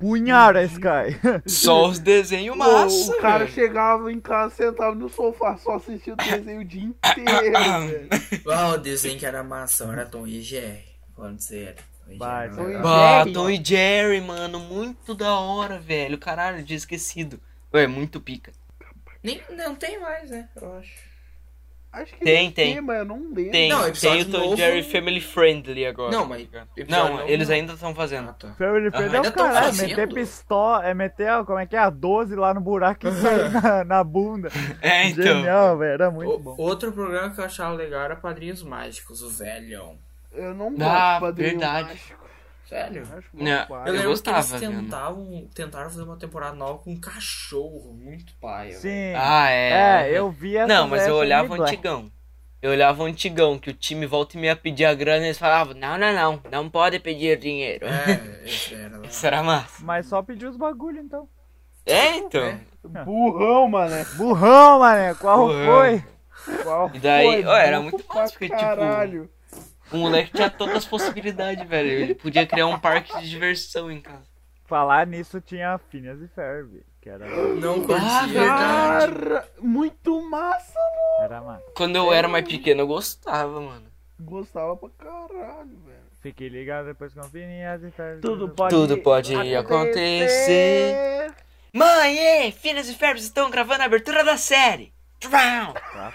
[0.00, 1.20] a Sky.
[1.46, 3.50] Só os desenhos massa, o cara velho.
[3.52, 7.26] chegava em casa, sentava no sofá, só assistia o desenho o dia inteiro,
[7.88, 8.08] velho.
[8.52, 10.84] Ah, o desenho que era massa, era Tom e Jerry.
[11.14, 11.82] Falando sério.
[12.04, 12.82] Tom e Vai, Jerry Tom e era.
[12.82, 13.32] Bah, Jerry.
[13.32, 16.18] Tom e Jerry, mano, muito da hora, velho.
[16.18, 17.40] Caralho, tinha esquecido.
[17.72, 18.52] Ué, muito pica.
[19.22, 20.48] Nem, não tem mais, né?
[20.54, 21.15] Eu acho.
[22.02, 22.74] Acho que Tem, deve tem.
[22.74, 23.50] ter, mas eu não lembro.
[23.50, 26.12] Tem, Não, tem o Tom novo- Jerry Family Friendly agora.
[26.12, 26.48] Não, tá mas
[26.88, 27.54] Não, novo eles não.
[27.54, 28.28] ainda estão fazendo.
[28.30, 28.48] Ah, tá.
[28.58, 29.64] Family Friend é ainda o caralho.
[29.66, 29.88] fazendo?
[29.88, 33.12] Meter pistola, é meter, a- como é que é, a 12 lá no buraco e
[33.12, 34.50] sair na, na bunda.
[34.82, 35.24] É, então.
[35.24, 35.92] Genial, velho.
[35.92, 36.54] Era muito O- bom.
[36.58, 39.96] outro programa que eu achava legal era Padrinhos Mágicos, o velhão.
[40.32, 41.88] Eu não gosto Ah, de Padrinho verdade.
[41.88, 42.25] Mágico.
[42.68, 43.06] Sério?
[43.32, 43.88] Não, pai.
[43.88, 48.32] Eu lembro gostava, que eles tentavam, tentaram fazer uma temporada nova com um cachorro, muito
[48.42, 48.78] velho.
[48.78, 49.14] Sim.
[49.16, 49.70] Ah, é.
[50.12, 52.10] É, eu vi essa Não, mas eu olhava o antigão.
[52.60, 55.38] Eu olhava o antigão, que o time volta e meia pedir a grana e eles
[55.38, 57.86] falavam, não, não, não, não pode pedir dinheiro.
[57.86, 58.12] É,
[58.74, 59.06] era.
[59.06, 59.84] Isso era massa.
[59.84, 61.28] Mas só pediu os bagulho então.
[61.84, 62.42] É, então.
[62.42, 62.60] É.
[63.04, 64.04] Burrão, mané.
[64.16, 65.66] Burrão, mané, qual Burrão.
[65.66, 66.04] foi?
[66.64, 67.44] Qual E daí, foi?
[67.44, 69.30] ó, era muito massa, porque, tipo, caralho.
[69.92, 71.88] O moleque tinha todas as possibilidades, velho.
[71.90, 74.24] Ele podia criar um parque de diversão em casa.
[74.64, 79.12] Falar nisso tinha Phineas e Ferb, que era, Não Ah, verdade.
[79.12, 80.78] Cara, muito massa,
[81.20, 81.62] era mano.
[81.76, 83.86] Quando eu era mais pequeno, eu gostava, mano.
[84.18, 86.06] Gostava pra caralho, velho.
[86.20, 88.20] Fique ligado depois com Phineas e Ferb.
[88.20, 91.32] Tudo pode, Tudo pode acontecer.
[91.72, 94.92] Mãe, Finas e Ferbs estão gravando a abertura da série.
[95.30, 95.74] Trau.
[95.74, 96.12] Tá,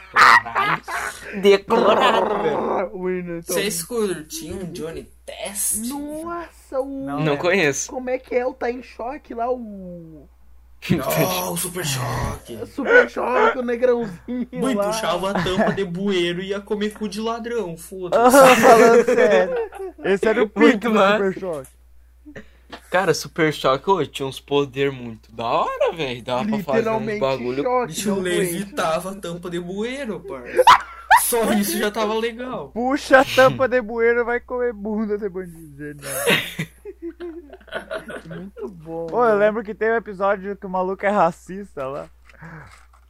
[1.41, 2.89] Decorado, velho.
[2.95, 3.55] O hino, então.
[3.55, 5.77] Vocês curtiam Johnny Test?
[5.87, 7.05] Nossa, o.
[7.05, 7.89] Não, Não conheço.
[7.91, 10.27] Como é que é o Tá em Choque lá, o.
[10.89, 12.59] Não, Super Choque.
[12.73, 14.87] Super Choque, o negrãozinho Mãe, lá.
[14.87, 18.35] puxava a tampa de bueiro e ia comer cu de ladrão, foda-se.
[18.37, 19.55] Ah, falando sério.
[20.03, 21.17] Esse era o pico Muito do massa.
[21.17, 21.69] Super Choque.
[22.89, 26.23] Cara, Super Choque, ô, tinha uns poder muito da hora, velho.
[26.23, 27.63] Dava pra fazer uns Literalmente bagulho.
[27.63, 27.87] Choque.
[27.87, 30.63] bicho levitava a tampa de bueiro, parça.
[31.23, 32.69] Só isso já tava legal.
[32.69, 36.03] Puxa a tampa de bueiro, vai comer bunda de bandido.
[38.27, 39.07] Muito bom.
[39.07, 39.39] Pô, eu velho.
[39.39, 42.09] lembro que tem um episódio que o maluco é racista lá.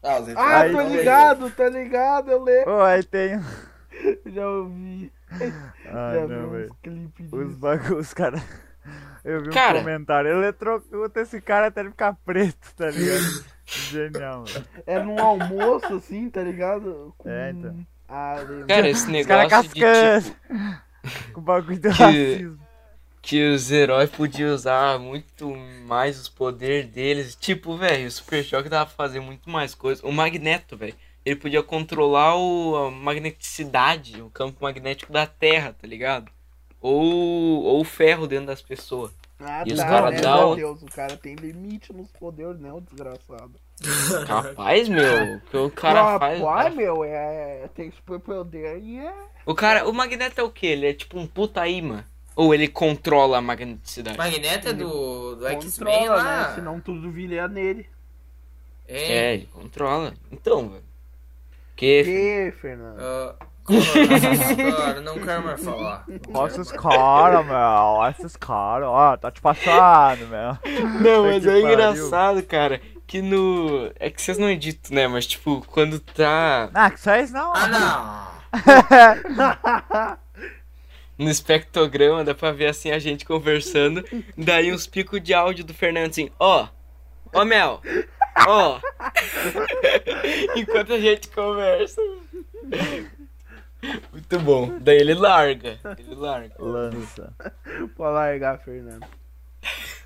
[0.04, 2.66] Ah, Ah, Aí- tô ligado, tô ligado, eu lembro.
[2.66, 3.40] Pô, aí tem.
[4.26, 5.12] Já ouvi.
[5.88, 6.76] Ah, já vi não, uns velho.
[6.82, 8.42] clipes Os bagulhos, os caras.
[9.24, 9.80] Eu vi um Cara.
[9.80, 10.30] comentário.
[10.30, 13.46] Ele eletrocuta esse cara até ele ficar preto, tá ligado?
[13.66, 14.66] Genial, mano.
[14.86, 17.14] É num almoço, assim, tá ligado?
[17.18, 17.30] Com...
[17.30, 17.86] É, então.
[18.10, 18.36] Ah.
[18.68, 20.26] Cara, esse Os caras negócio de cascando.
[20.26, 22.60] tipo, Com o bagulho do Que- racismo.
[23.22, 25.56] que os heróis podiam usar muito
[25.86, 27.36] mais os poderes deles.
[27.36, 30.04] Tipo, velho, o Super Choque dava pra fazer muito mais coisas.
[30.04, 35.88] O Magneto, velho, ele podia controlar o, a magneticidade, o campo magnético da Terra, tá
[35.88, 36.30] ligado?
[36.82, 39.12] Ou, ou o ferro dentro das pessoas.
[39.40, 42.10] Ah, E os tá, cara né, dá meu o- Deus, o cara tem limite nos
[42.12, 43.54] poderes, né, o desgraçado.
[44.28, 46.44] Rapaz, meu, o que o cara Ah, faz.
[46.44, 49.14] ai, meu, é, tem super poder e é...
[49.46, 50.68] O cara, o Magneto é o que?
[50.68, 52.04] Ele é tipo um puta imã.
[52.36, 54.18] Ou ele controla a magneticidade?
[54.18, 56.48] Magneto é do, do X-Men Controla, lá?
[56.50, 57.88] né, senão tudo viria nele.
[58.88, 59.12] É.
[59.14, 60.14] É, ele controla.
[60.32, 60.84] Então, velho.
[61.76, 63.00] Que Que, Fernando?
[63.00, 63.36] Ah,
[65.04, 66.06] não quero mais falar.
[66.34, 67.56] Olha esses caras, meu.
[67.56, 68.88] Olha esses caras.
[68.90, 70.58] Ó, tá te passando, meu.
[71.02, 73.92] Não, mas é engraçado, cara, que no.
[74.00, 75.08] É que vocês não editam, né?
[75.08, 77.54] Mas, tipo, quando tá Ah, que só isso não.
[77.56, 78.32] Ah, não.
[81.18, 84.04] no espectrograma, dá pra ver assim a gente conversando.
[84.38, 86.68] Daí uns picos de áudio do Fernando assim: Ó,
[87.34, 87.82] ó, Mel,
[88.48, 88.80] ó.
[90.56, 92.02] Enquanto a gente conversa.
[94.12, 94.78] Muito bom.
[94.80, 95.80] Daí ele larga.
[95.98, 96.54] Ele larga.
[96.60, 97.34] Lança.
[97.96, 99.06] Pode largar, Fernando.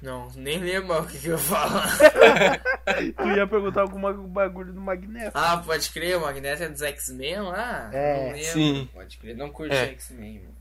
[0.01, 1.81] Não, nem lembro o que, que eu falo.
[3.17, 5.31] Tu ia perguntar alguma bagulho do Magneto.
[5.33, 7.89] Ah, pode crer, o Magneto é dos X-Men lá?
[7.93, 8.31] É.
[8.31, 8.39] Não.
[8.43, 8.89] Sim.
[8.93, 9.85] Pode crer, não curti É.
[9.85, 10.55] X-Men, mano.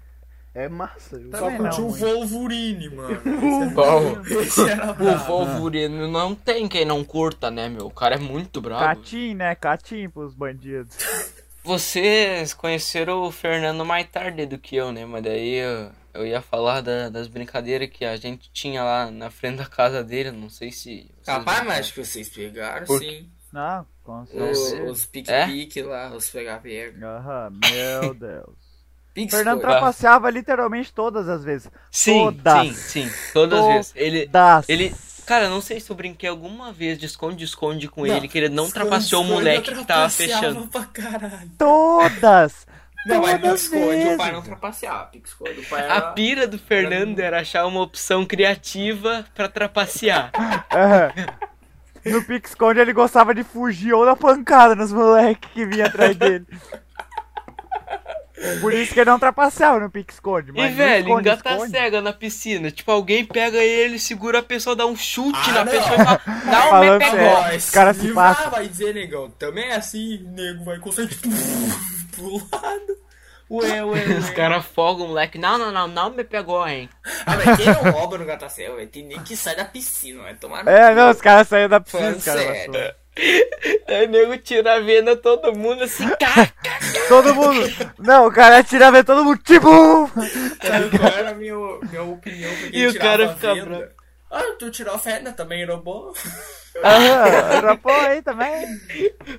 [0.55, 1.17] É massa.
[1.17, 1.89] Eu Só Também curti o.
[1.89, 3.21] Wolverine, mano.
[5.01, 5.17] O.
[5.27, 7.87] Wolverine não tem quem não curta, né, meu?
[7.87, 8.85] O cara é muito brabo.
[8.85, 9.55] Catim, né?
[9.57, 10.97] Catim pros bandidos.
[11.65, 15.07] Vocês conheceram o Fernando mais tarde do que eu, né?
[15.07, 19.31] Mas daí eu, eu ia falar da- das brincadeiras que a gente tinha lá na
[19.31, 20.31] frente da casa dele.
[20.31, 21.11] Não sei se.
[21.11, 23.29] vocês Capaz, vão- mas acho que vocês pegaram, Por- sim.
[23.51, 24.83] Não, com Os, certeza.
[24.85, 27.07] os pique-pique lá, os pega-pega.
[27.07, 28.57] Aham, meu Deus.
[29.15, 29.71] Pix Fernando foi.
[29.71, 31.71] trapaceava literalmente todas as vezes.
[31.91, 32.77] Sim, Todas.
[32.77, 33.11] sim, sim.
[33.33, 33.93] Todas as vezes.
[33.95, 34.29] Ele.
[34.69, 34.95] Ele.
[35.27, 38.37] Cara, eu não sei se eu brinquei alguma vez de esconde-esconde com Não, ele, que
[38.39, 40.67] ele não Esconde, trapaceou o esconde, moleque que tava fechando.
[40.69, 41.51] pra caralho.
[41.59, 42.67] Todas!
[43.07, 45.05] Não, mas Todas Pix-Esconde o pai não trapaceava.
[45.07, 46.01] Pix-Esconde o pai A era...
[46.13, 50.31] pira do Fernando era achar uma opção criativa pra trapacear.
[50.73, 51.13] Aham.
[52.05, 56.47] No Pix-Esconde ele gostava de fugir ou da pancada nos moleques que vinha atrás dele.
[58.61, 60.51] Por isso que ele não trapaceava no Pix-Esconde.
[60.51, 62.71] E, mas no velho, esconde, engata esconde- cega na piscina.
[62.71, 65.73] Tipo, alguém pega ele, segura a pessoa, dá um chute Ah, na não.
[65.73, 67.17] pessoa e fala, me sério.
[67.19, 67.57] pegou.
[67.57, 68.51] Os caras se passam.
[68.51, 69.31] vai dizer, negão.
[69.31, 71.17] Também é assim, nego vai conseguir
[72.15, 73.05] pro lado.
[73.51, 74.19] Ué, ué, ué.
[74.19, 75.39] Os caras folgam o moleque.
[75.39, 76.89] Não, não, não, não me pegou, hein.
[77.27, 78.89] Ah, mas quem não rouba no Gatacel, velho?
[78.89, 80.95] Tem nem que sai da piscina, vai tomar no É, cu.
[80.97, 86.09] não, os caras saíram da piscina, Falando o nego tira a venda todo mundo assim,
[86.19, 86.53] cara.
[87.09, 87.61] Todo mundo.
[87.99, 89.39] Não, o cara tira a ver todo mundo.
[89.43, 89.69] Tipo.
[90.61, 91.55] Era a minha,
[91.91, 92.51] minha opinião?
[92.73, 93.67] E o cara a fica venda?
[93.67, 93.93] bravo.
[94.31, 96.13] Ah, tu tirou a fenda, também era bom.
[96.83, 98.67] Aham, rapou aí também.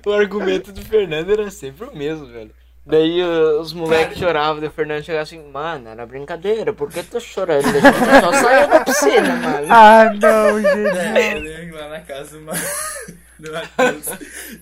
[0.06, 2.50] O argumento do Fernando era sempre o mesmo, velho.
[2.86, 7.02] Daí uh, os moleques choravam, daí o Fernando chegava assim, mano, era brincadeira, por que
[7.02, 7.66] tu chorando?
[7.66, 9.66] A gente só saiu da piscina, mano.
[9.68, 11.34] Ah, não, É, gente.
[11.34, 14.06] eu lembro lá na casa do Ma- do Matheus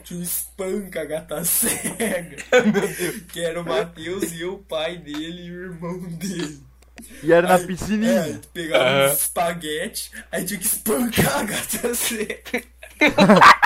[0.02, 2.37] tinha um espanca gata cega.
[3.32, 6.62] Que era o Matheus e eu, o pai dele e o irmão dele.
[7.22, 8.20] E era na Aí, piscininha.
[8.20, 12.64] É, pegava uns espaguete, aí tinha que espancar a gata cega.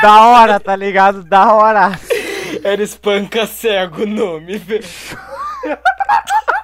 [0.00, 1.24] Da hora, tá ligado?
[1.24, 1.98] Da hora.
[2.62, 4.84] Era espanca cego o nome, velho.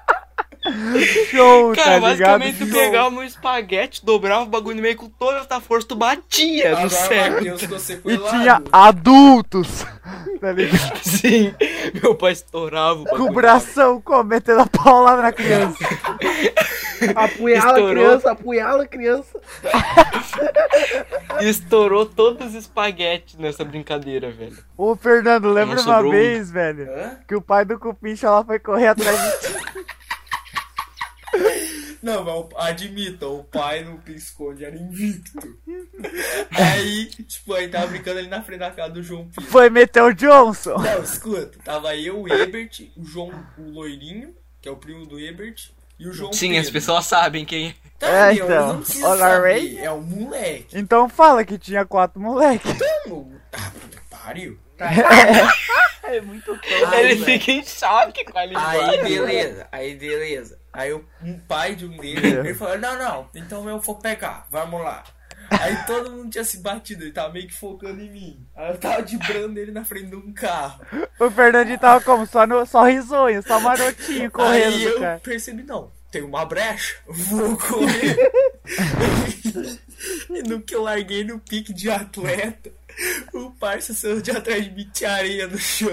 [1.30, 2.00] Show, Cara, tá ligado?
[2.40, 2.78] basicamente tu Show.
[2.80, 6.70] pegava um espaguete, dobrava o bagulho no meio com toda a tua força, tu batia
[6.70, 7.46] no Agora cego.
[7.46, 9.84] E tinha adultos,
[10.40, 10.98] tá ligado?
[11.02, 11.54] Sim,
[12.02, 13.34] meu pai estourava o Com o bagulho.
[13.34, 15.76] bração cometendo a paulada na criança.
[17.14, 17.90] Apunhala a Estourou.
[17.90, 19.38] criança, apunhala a criança.
[21.40, 24.56] Estourou todos os espaguetes nessa brincadeira, velho.
[24.76, 26.14] Ô, Fernando, lembra uma sobrou um.
[26.14, 27.18] vez, velho, Hã?
[27.28, 29.54] que o pai do Cupincha lá foi correr atrás de ti.
[32.02, 35.32] Não, mas o- admita, o pai no esconde era invicto.
[36.50, 39.50] Aí, tipo, aí tava brincando ali na frente da casa do João Pedro.
[39.50, 40.76] Foi meter o Johnson.
[40.78, 45.18] Não, escuta, tava eu, o Ebert, o João, o loirinho, que é o primo do
[45.18, 46.62] Ebert, e o João Sim, Pedro.
[46.62, 47.74] as pessoas sabem quem é.
[47.98, 48.82] Tá, É, meu, então.
[49.02, 49.78] Olá, Ray.
[49.78, 50.76] É um moleque.
[50.78, 52.70] Então fala que tinha quatro moleques.
[53.52, 54.58] Ah, puta que pariu.
[56.04, 56.52] É muito
[56.92, 57.24] Aí, Ele velho.
[57.24, 58.90] fica em choque com a linguagem.
[58.90, 60.58] Aí, beleza, aí, beleza.
[60.70, 64.46] Aí, o- um pai de um deles, ele falou: Não, não, então eu vou pegar,
[64.50, 65.02] vamos lá.
[65.50, 68.46] Aí todo mundo tinha se batido, ele tava meio que focando em mim.
[68.54, 70.84] Aí eu tava debrando ele na frente de um carro.
[71.18, 72.26] O Fernandinho tava como?
[72.26, 75.20] Só, no, só risonho, só marotinho correndo Aí eu cara.
[75.20, 78.16] percebi: Não, tem uma brecha, vou correr.
[80.30, 82.70] e no que eu larguei no pique de atleta,
[83.32, 85.90] o parça saiu de atrás de mim, tinha areia no chão.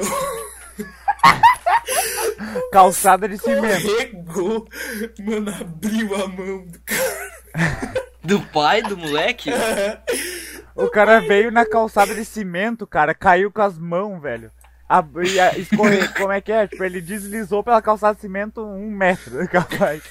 [2.72, 3.98] Calçada de cimento.
[3.98, 4.68] Regou,
[5.20, 7.32] mano, abriu a mão do cara.
[8.24, 9.52] Do pai do moleque?
[10.76, 14.52] O cara veio na calçada de cimento, cara, caiu com as mãos, velho.
[14.94, 16.68] Ab- e a- escorre- como é que é?
[16.68, 20.04] Tipo, ele deslizou pela calçada de cimento um metro, capaz.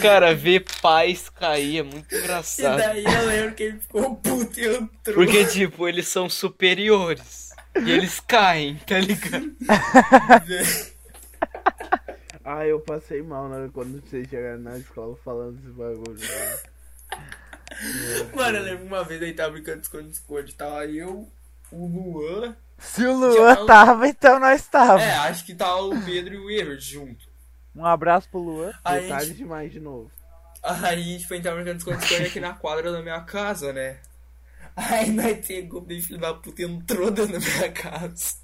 [0.00, 2.76] Cara, ver pais cair é muito E engraçado.
[2.78, 5.14] daí eu lembro que ele ficou puto e entrou.
[5.16, 7.48] Porque, tipo, eles são superiores.
[7.84, 9.54] E eles caem, tá ligado?
[12.44, 13.68] Ah, eu passei mal, né?
[13.74, 16.18] Quando vocês chegaram na escola falando esse bagulho.
[16.18, 16.58] né?
[18.34, 20.54] Mano, eu lembro uma vez aí tava brincando de esconde-esconde.
[20.54, 21.28] Tava eu,
[21.70, 22.56] o Luan.
[22.78, 25.02] Se o Luan tava, então nós tava.
[25.02, 27.26] É, acho que tava o Pedro e o Everett junto.
[27.74, 28.72] Um abraço pro Luan.
[28.84, 30.10] Aí, Detalhe tipo, demais de novo.
[30.62, 33.98] aí a gente tava brincando de esconde-esconde aqui na quadra da minha casa, né?
[34.76, 38.34] Aí nós pegou, bem filho da puta, entrou dentro da minha casa.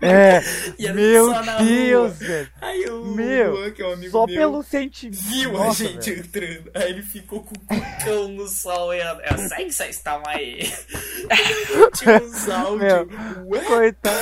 [0.00, 0.42] É,
[0.78, 2.48] E meu Deus, velho.
[2.60, 5.22] Aí o Meu, Luan, que é um amigo Só meu, pelo sentimento.
[5.22, 6.26] viu a Nossa, gente velho.
[6.26, 6.70] entrando.
[6.74, 8.92] Aí ele ficou com o cucão no sol.
[8.94, 10.70] E eu, eu sei que vocês estão aí.
[11.94, 13.08] Tinha uns áudios.
[13.46, 13.60] Ué?
[13.64, 14.16] Coitado.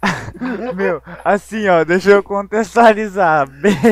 [0.76, 3.48] Meu, assim, ó, deixa eu contextualizar.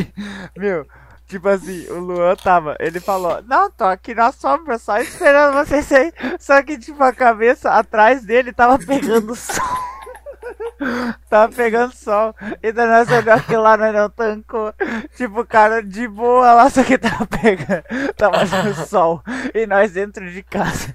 [0.56, 0.86] Meu,
[1.26, 5.90] tipo assim, o Luan tava, ele falou, não, tô aqui na sombra, só esperando vocês
[5.90, 6.12] aí.
[6.38, 9.64] Só que, tipo, a cabeça atrás dele tava pegando sol.
[11.28, 12.34] tava pegando sol.
[12.62, 14.72] E daí nós olhamos aquilo lá, nós não tancou.
[15.16, 17.84] Tipo, o cara de boa lá, só que tava pegando,
[18.16, 19.22] tava no sol.
[19.54, 20.94] E nós dentro de casa.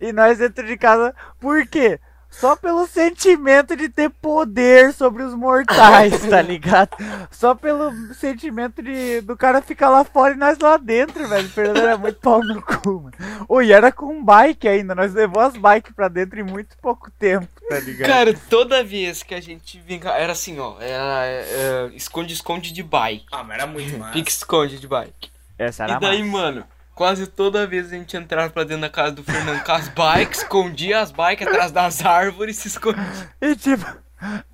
[0.00, 2.00] E nós dentro de casa, por quê?
[2.40, 6.90] Só pelo sentimento de ter poder sobre os mortais, tá ligado?
[7.30, 11.48] Só pelo sentimento de do cara ficar lá fora e nós lá dentro, velho.
[11.48, 13.12] Fernando era muito pau no cu, mano.
[13.48, 14.96] Oi, era com bike ainda.
[14.96, 18.08] Nós levou as bikes pra dentro em muito pouco tempo, tá ligado?
[18.08, 20.00] Cara, toda vez que a gente vinha.
[20.10, 20.76] Era assim, ó.
[20.80, 23.26] Era é, esconde-esconde de bike.
[23.32, 24.12] Ah, mas era muito massa.
[24.12, 25.30] Pique-esconde de bike.
[25.58, 26.32] Essa era E daí, massa.
[26.32, 29.88] mano, quase toda vez a gente entrava pra dentro da casa do Fernando com as
[29.88, 33.02] bikes, escondia as bikes atrás das árvores e se escondia.
[33.40, 33.84] E tipo.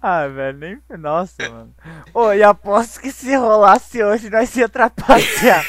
[0.03, 0.79] Ah, velho, nem.
[0.99, 1.73] Nossa, mano.
[2.13, 5.65] Ô, e aposto que se rolasse hoje nós ia trapacear.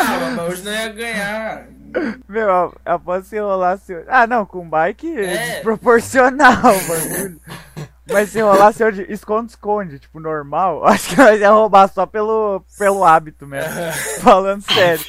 [0.00, 1.66] Ah, mas hoje não ia ganhar.
[2.28, 4.04] Meu, que se rolasse.
[4.08, 5.54] Ah, não, com bike é É.
[5.54, 7.40] desproporcional o bagulho.
[8.12, 13.04] Mas se rolasse hoje, esconde-esconde, tipo, normal, acho que nós ia roubar só pelo, pelo
[13.04, 13.70] hábito mesmo.
[14.22, 15.04] Falando sério.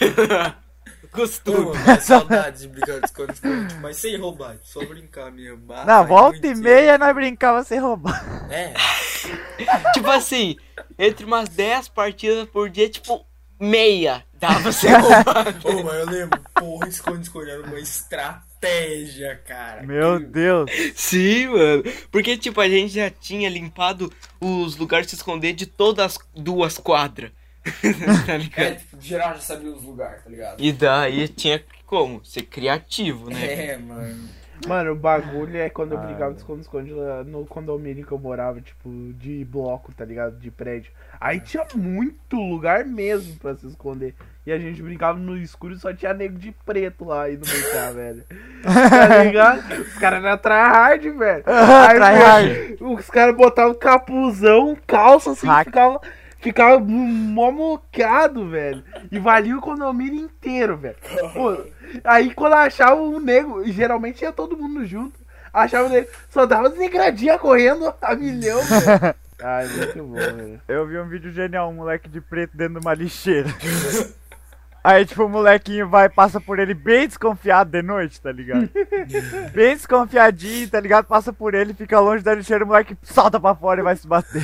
[1.11, 1.65] Costume.
[1.65, 3.75] Pô, saudades de brincar de esconde-esconde.
[3.81, 5.65] Mas sem roubar, só brincar mesmo.
[5.73, 8.23] Ah, Na volta e meia nós brincava sem roubar.
[8.49, 8.73] É.
[9.93, 10.55] tipo assim,
[10.97, 13.25] entre umas 10 partidas por dia, tipo,
[13.59, 15.47] meia dava sem roubar.
[15.63, 19.41] Ô, mas eu lembro, porra, esconde-esconde era uma estratégia.
[19.47, 19.83] cara.
[19.83, 20.71] Meu Que- Deus.
[20.95, 21.83] Sim, mano.
[22.11, 26.19] Porque, tipo, a gente já tinha limpado os lugares de se esconder de todas as
[26.35, 27.31] duas quadras.
[28.25, 28.77] tá É, ligado?
[28.77, 30.61] tipo, geral já sabia os lugares, tá ligado?
[30.61, 32.23] E daí tinha como?
[32.25, 33.71] Ser criativo, né?
[33.73, 34.29] É, mano.
[34.67, 38.19] Mano, o bagulho é quando eu Ah, brincava de esconde-esconde lá no condomínio que eu
[38.19, 40.37] morava, tipo, de bloco, tá ligado?
[40.39, 40.91] De prédio.
[41.19, 44.13] Aí tinha muito lugar mesmo pra se esconder.
[44.45, 47.93] E a gente brincava no escuro e só tinha nego de preto lá indo brincar,
[47.93, 48.23] velho.
[48.63, 49.81] Tá ligado?
[49.81, 51.43] Os caras eram tryhard, velho.
[51.47, 52.47] Aí, Tryhard.
[52.49, 55.65] velho, Os caras botavam capuzão, calça assim, Hack.
[55.65, 56.01] ficava.
[56.39, 58.83] Ficava mó mocado, velho.
[59.11, 60.95] E valia o condomínio inteiro, velho.
[61.33, 61.55] Pô,
[62.03, 65.19] aí quando achava o nego, e geralmente ia todo mundo junto.
[65.53, 69.15] Achava o nego, só dava as negradinhas correndo a milhão, velho.
[69.43, 70.61] Ai, muito bom, velho.
[70.67, 73.49] Eu vi um vídeo genial, um moleque de preto dentro de uma lixeira.
[74.83, 78.67] Aí, tipo, o molequinho vai, passa por ele bem desconfiado de noite, tá ligado?
[79.53, 81.05] Bem desconfiadinho, tá ligado?
[81.05, 84.07] Passa por ele, fica longe da lixeira, o moleque salta pra fora e vai se
[84.07, 84.41] bater.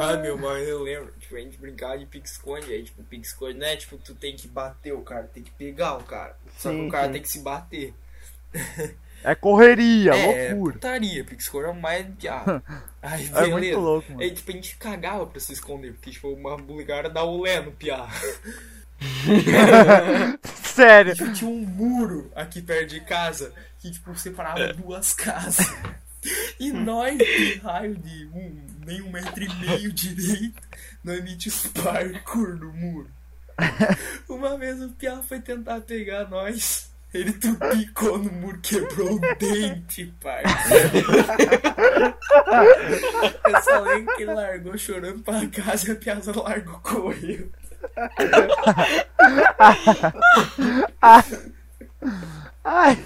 [0.00, 1.12] Ah, meu mano, eu lembro.
[1.20, 2.72] Tipo, a gente brincava de pique-esconde.
[2.72, 5.96] Aí, tipo, pique-esconde não é tipo, tu tem que bater o cara, tem que pegar
[5.98, 6.36] o cara.
[6.56, 7.12] Só que o cara sim.
[7.12, 7.94] tem que se bater.
[9.22, 10.72] É correria, é, loucura.
[10.74, 11.24] putaria.
[11.24, 12.62] Pique-esconde é mais piada.
[13.02, 13.50] Aí, É beleza.
[13.50, 14.22] muito louco, mano.
[14.22, 15.92] Aí, tipo, a gente cagava pra se esconder.
[15.94, 18.08] Porque, tipo, uma buligara dá o lé no piá.
[20.62, 21.14] Sério.
[21.14, 25.66] Tipo, tinha um muro aqui perto de casa que, tipo, separava duas casas.
[26.58, 30.60] E nós, de raio de um, nem um metro e meio direito,
[31.02, 33.10] nós metíamos parkour no muro.
[34.28, 36.89] Uma vez o Piá foi tentar pegar nós.
[37.12, 41.12] Ele tupicou no muro, quebrou o dente, parceiro.
[43.48, 47.50] Eu só lembro que ele largou chorando pra casa e a Piazza largou correu.
[52.62, 52.96] Ai.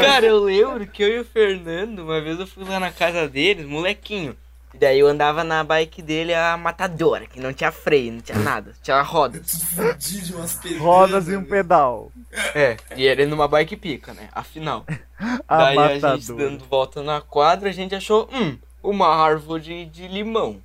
[0.00, 3.28] Cara, eu lembro que eu e o Fernando, uma vez eu fui lá na casa
[3.28, 4.36] deles, molequinho.
[4.74, 8.38] E daí eu andava na bike dele, a matadora, que não tinha freio, não tinha
[8.38, 9.62] nada, tinha rodas.
[9.74, 10.80] Fudido de umas pedras.
[10.80, 12.10] rodas e um pedal.
[12.54, 14.28] É, e ele numa bike pica, né?
[14.32, 14.86] Afinal.
[15.46, 16.50] A daí a gente matadora.
[16.50, 20.60] dando volta na quadra, a gente achou, hum, uma árvore de limão.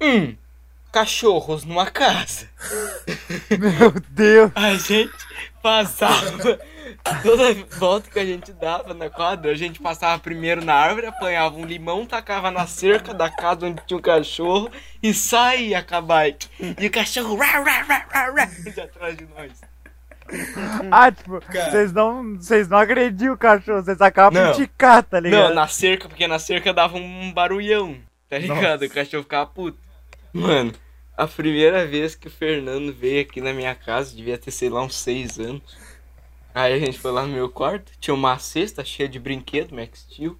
[0.00, 0.34] Hum,
[0.90, 2.48] cachorros numa casa.
[3.50, 4.52] Meu Deus.
[4.54, 5.12] A gente
[5.64, 6.60] passava.
[7.22, 11.56] Toda volta que a gente dava na quadra, a gente passava primeiro na árvore, apanhava
[11.56, 14.70] um limão, tacava na cerca da casa onde tinha o cachorro
[15.02, 16.48] e saía com a bike.
[16.78, 19.52] E o cachorro rá, rá, rá, rá, rá, de atrás de nós.
[20.90, 24.52] Ah, tipo, vocês não, vocês não agrediam o cachorro, vocês acabam Não.
[24.52, 25.48] de ticar, tá ligado?
[25.48, 27.96] Não, na cerca, porque na cerca dava um barulhão,
[28.28, 28.84] tá ligado?
[28.84, 29.78] O cachorro ficava puto.
[30.32, 30.72] Mano,
[31.16, 34.82] a primeira vez que o Fernando veio aqui na minha casa, devia ter, sei lá,
[34.82, 35.62] uns seis anos.
[36.54, 40.06] Aí a gente foi lá no meu quarto, tinha uma cesta cheia de brinquedo, Max
[40.10, 40.38] Steel.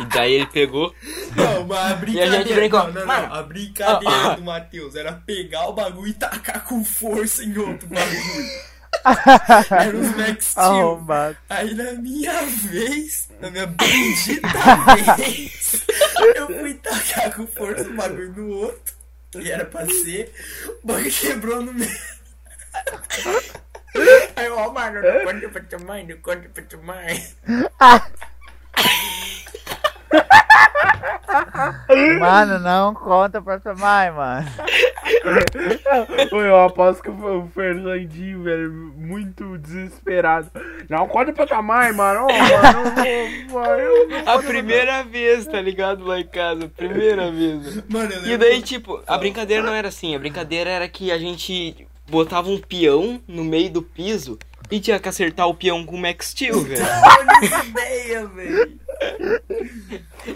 [0.00, 0.94] E daí ele pegou.
[1.36, 2.38] Não, mas a brincadeira.
[2.38, 2.84] gente brincou.
[2.84, 3.34] Não, não, não.
[3.34, 4.34] A brincadeira Ah, ah.
[4.34, 8.68] do Matheus era pegar o bagulho e tacar com força em outro bagulho.
[9.70, 10.64] Era os Max Steel.
[10.64, 11.36] Arrombado.
[11.50, 14.48] Aí na minha vez, na minha bendita
[15.16, 15.84] vez,
[16.36, 18.94] eu fui tacar com força o bagulho no outro.
[19.34, 20.32] E era pra ser.
[20.82, 21.90] O bagulho quebrou no meio.
[24.36, 27.26] Aí, ó, mano, não conta pra tua mãe, não conta pra tua mãe.
[32.18, 34.48] Mano, não conta pra sua mãe, mano.
[36.32, 40.50] Eu aposto que o Fernandinho, velho, muito desesperado.
[40.88, 42.26] Não, conta pra tua mãe, mano.
[42.26, 42.32] Ô,
[43.52, 46.04] mano, eu vou- A primeira vez, tá ligado?
[46.04, 47.82] Lá em casa, primeira vez.
[47.88, 50.14] Mano, E daí, tipo, a brincadeira não era assim.
[50.14, 54.38] A brincadeira era que a gente botava um peão no meio do piso
[54.70, 56.82] e tinha que acertar o peão com o Max Steel, velho.
[56.84, 58.80] Olha essa ideia, velho.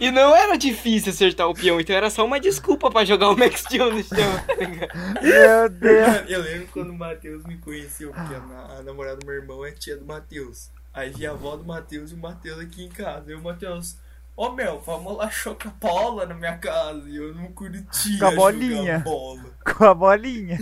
[0.00, 3.36] E não era difícil acertar o peão, então era só uma desculpa pra jogar o
[3.36, 4.16] Max Steel no chão.
[4.16, 5.20] tá?
[5.22, 6.30] Meu Deus.
[6.30, 9.64] Eu lembro quando o Matheus me conheceu, porque a, na- a namorada do meu irmão
[9.64, 10.70] é tia do Matheus.
[10.94, 13.32] Aí vi a avó do Matheus e o Matheus aqui em casa.
[13.32, 13.96] E o Matheus,
[14.36, 17.02] ô meu, vamos lá chocar bola na minha casa.
[17.08, 18.76] E eu não curtia Com a bolinha.
[18.76, 19.44] jogar bola.
[19.76, 20.58] Com a bolinha.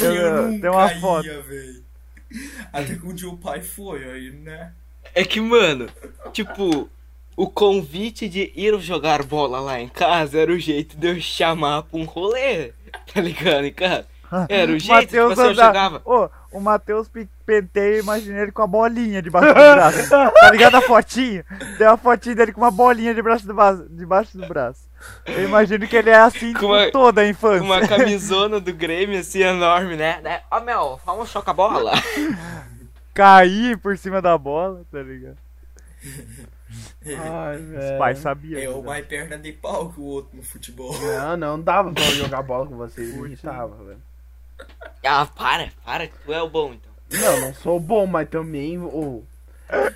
[0.00, 1.42] Aí Eu- eu não tem uma caía, foto.
[1.42, 1.85] velho.
[2.72, 4.72] Até que um dia o pai foi, aí, né?
[5.14, 5.88] É que, mano,
[6.32, 6.88] tipo,
[7.36, 11.82] o convite de ir jogar bola lá em casa era o jeito de eu chamar
[11.84, 12.72] pra um rolê,
[13.12, 14.06] tá ligado, em casa?
[14.48, 16.02] Era o jeito, tipo assim, eu anda- chegava.
[16.04, 20.08] Ô, o Matheus pe- penteia, eu imaginei ele com a bolinha debaixo do braço.
[20.08, 21.44] Tá ligado a fotinho?
[21.78, 24.86] Tem uma fotinha dele com uma bolinha debaixo do, ba- debaixo do braço.
[25.26, 27.62] Eu imagino que ele é assim Com uma- toda a infância.
[27.62, 30.20] Uma camisona do Grêmio assim enorme, né?
[30.22, 30.40] Né?
[30.50, 31.92] Ó, meu, vamos chocar bola.
[33.14, 35.36] cair por cima da bola, tá ligado?
[37.06, 38.60] Ai, Os pais sabiam.
[38.60, 38.86] É o né?
[38.86, 40.92] mais perna de pau que o outro no futebol.
[41.00, 43.14] Não, não dava pra eu jogar bola com vocês.
[43.14, 44.02] Irritava, velho.
[45.08, 46.92] Ah, para, para, que tu é o bom então.
[47.20, 48.76] Não, não sou bom, mas também.
[48.76, 49.22] ô.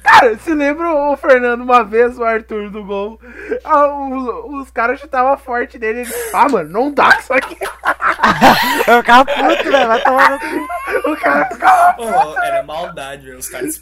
[0.03, 3.21] Cara, se lembra o Fernando uma vez, o Arthur do gol?
[3.65, 6.01] Ah, os, os caras chutavam forte dele.
[6.03, 7.57] Ele, ah, mano, não dá isso aqui.
[8.87, 9.89] Eu ficava puto, velho.
[9.89, 11.11] Vai tomar no cu.
[11.11, 11.97] O cara ficava.
[11.99, 13.39] Oh, era maldade, velho.
[13.39, 13.81] Os caras.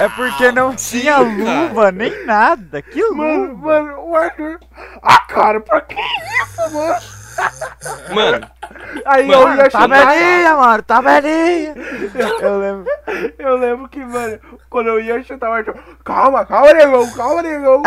[0.00, 1.22] É porque não tinha cara.
[1.28, 2.82] luva, nem nada.
[2.82, 3.82] Que Mano, luva?
[3.82, 4.58] mano, o Arthur.
[5.02, 7.17] Ah, cara, pra que isso, mano?
[8.14, 8.50] Mano,
[9.06, 10.06] Aí Mano, eu ia Tá chutar.
[10.06, 11.74] velhinha, mano, tá velhinha.
[12.40, 12.86] Eu lembro.
[13.38, 15.74] Eu lembro que, mano, quando eu ia chutar o Arthur.
[16.04, 17.82] Calma, calma, negão, calma, negão.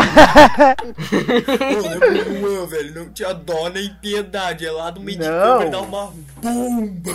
[1.69, 2.95] Eu lembro do Luan, velho.
[2.95, 4.65] Não tinha dó nem piedade.
[4.65, 5.61] É lá do meio de Não.
[5.61, 7.11] ele dá uma bomba.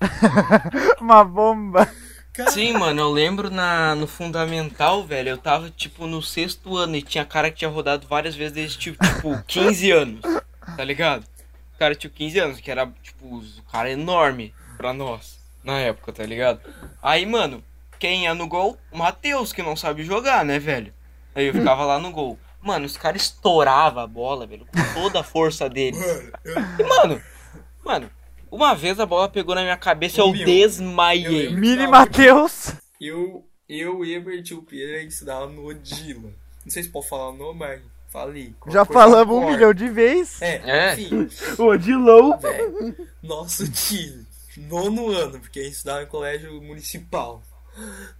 [1.00, 1.88] Uma bomba.
[2.50, 7.02] sim, mano, eu lembro na, no Fundamental, velho, eu tava, tipo, no sexto ano e
[7.02, 10.20] tinha cara que tinha rodado várias vezes desde, tipo, tipo 15 anos,
[10.76, 11.24] tá ligado?
[11.74, 16.12] O cara tinha 15 anos, que era, tipo, o cara enorme pra nós, na época,
[16.12, 16.60] tá ligado?
[17.02, 17.62] Aí, mano,
[17.98, 18.78] quem ia no gol?
[18.92, 20.92] O Matheus, que não sabe jogar, né, velho?
[21.34, 22.38] Aí eu ficava lá no gol.
[22.60, 25.98] Mano, os caras estouravam a bola, velho, com toda a força deles.
[26.00, 27.22] Mano, eu, E, mano,
[27.84, 28.10] mano,
[28.50, 31.48] uma vez a bola pegou na minha cabeça e eu meu, desmaiei.
[31.48, 32.72] eu- Mini Matheus.
[33.00, 36.30] eu, eu, o Ebert e o Pedro, a gente estudava no Odila.
[36.64, 37.80] Não sei se pode falar o nome, mas
[38.14, 38.54] falei.
[38.68, 40.40] Já falamos um milhão de vezes.
[40.40, 40.92] É, É.
[40.94, 41.28] enfim.
[41.60, 42.38] Ô, Dilão.
[42.38, 44.24] velho, nosso time,
[44.56, 47.42] nono ano, porque a gente estudava em colégio municipal.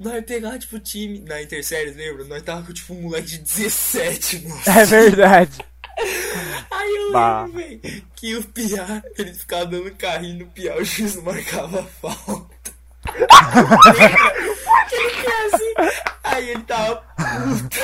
[0.00, 2.24] Nós pegava, tipo, time na Interséries, lembra?
[2.24, 4.70] Nós tava com, tipo, um moleque de 17, nossa.
[4.80, 5.58] É verdade.
[6.72, 7.44] Aí eu Bah.
[7.44, 7.80] lembro, velho,
[8.16, 12.52] que o Piá, ele ficava dando carrinho no Piá, o juiz não marcava falta.
[14.92, 15.74] ele quer assim,
[16.24, 17.78] aí ele tava puto.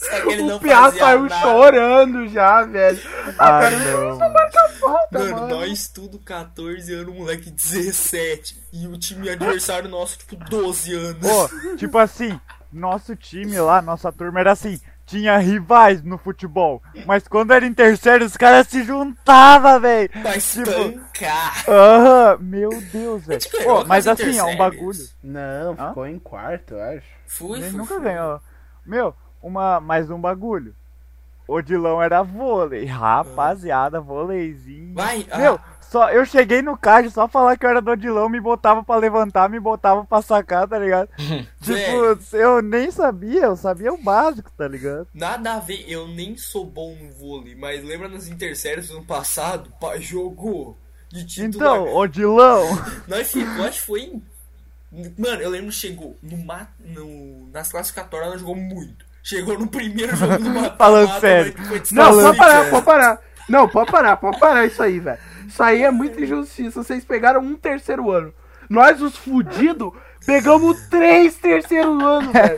[0.00, 1.42] Só que ele não O Piá fazia saiu nada.
[1.42, 3.00] chorando já, velho.
[3.38, 4.18] Ah, não.
[4.80, 5.48] Volta, Mano, mano.
[5.48, 8.62] nós tudo 14 anos, moleque 17.
[8.72, 11.18] E o time adversário nosso, tipo, 12 anos.
[11.28, 12.40] Pô, tipo assim,
[12.72, 14.80] nosso time lá, nossa turma era assim.
[15.04, 16.80] Tinha rivais no futebol.
[17.04, 20.08] Mas quando era em terceiro, os caras se juntavam, velho.
[20.08, 21.64] pra espancar.
[21.68, 23.40] Aham, meu Deus, velho.
[23.64, 24.98] Pô, mas nas assim, é um bagulho.
[25.22, 25.88] Não, Hã?
[25.88, 27.06] ficou em quarto, eu acho.
[27.26, 28.04] Fui, Ele fui, nunca fui.
[28.04, 28.40] ganhou.
[28.86, 30.74] Meu, uma, mais um bagulho.
[31.46, 32.84] Odilão era vôlei.
[32.84, 34.94] Rapaziada, vôleizinho.
[34.94, 38.28] Vai, ah, Meu, só, eu cheguei no card só falar que eu era do Odilão,
[38.28, 41.08] me botava pra levantar, me botava pra sacar, tá ligado?
[41.60, 45.08] Tipo, eu nem sabia, eu sabia o básico, tá ligado?
[45.12, 49.04] Nada a ver, eu nem sou bom no vôlei, mas lembra nas interséries do ano
[49.04, 49.72] passado?
[49.80, 50.78] Pá, jogou
[51.08, 51.48] de titular.
[51.48, 52.62] Então, Odilão,
[53.08, 54.22] Nós ficou, acho que foi.
[55.18, 56.36] Mano, eu lembro que chegou no,
[56.78, 57.48] no...
[57.52, 59.09] nas classificatórias, nós jogou muito.
[59.22, 61.54] Chegou no primeiro jogo do mata Falando sério.
[61.92, 62.70] Não, pode parar, sério.
[62.70, 63.20] pode parar.
[63.48, 65.18] Não, pode parar, pode parar isso aí, velho.
[65.46, 66.82] Isso aí é muita injustiça.
[66.82, 68.32] Vocês pegaram um terceiro ano.
[68.68, 69.92] Nós, os fudidos,
[70.24, 72.56] pegamos três terceiro ano, velho.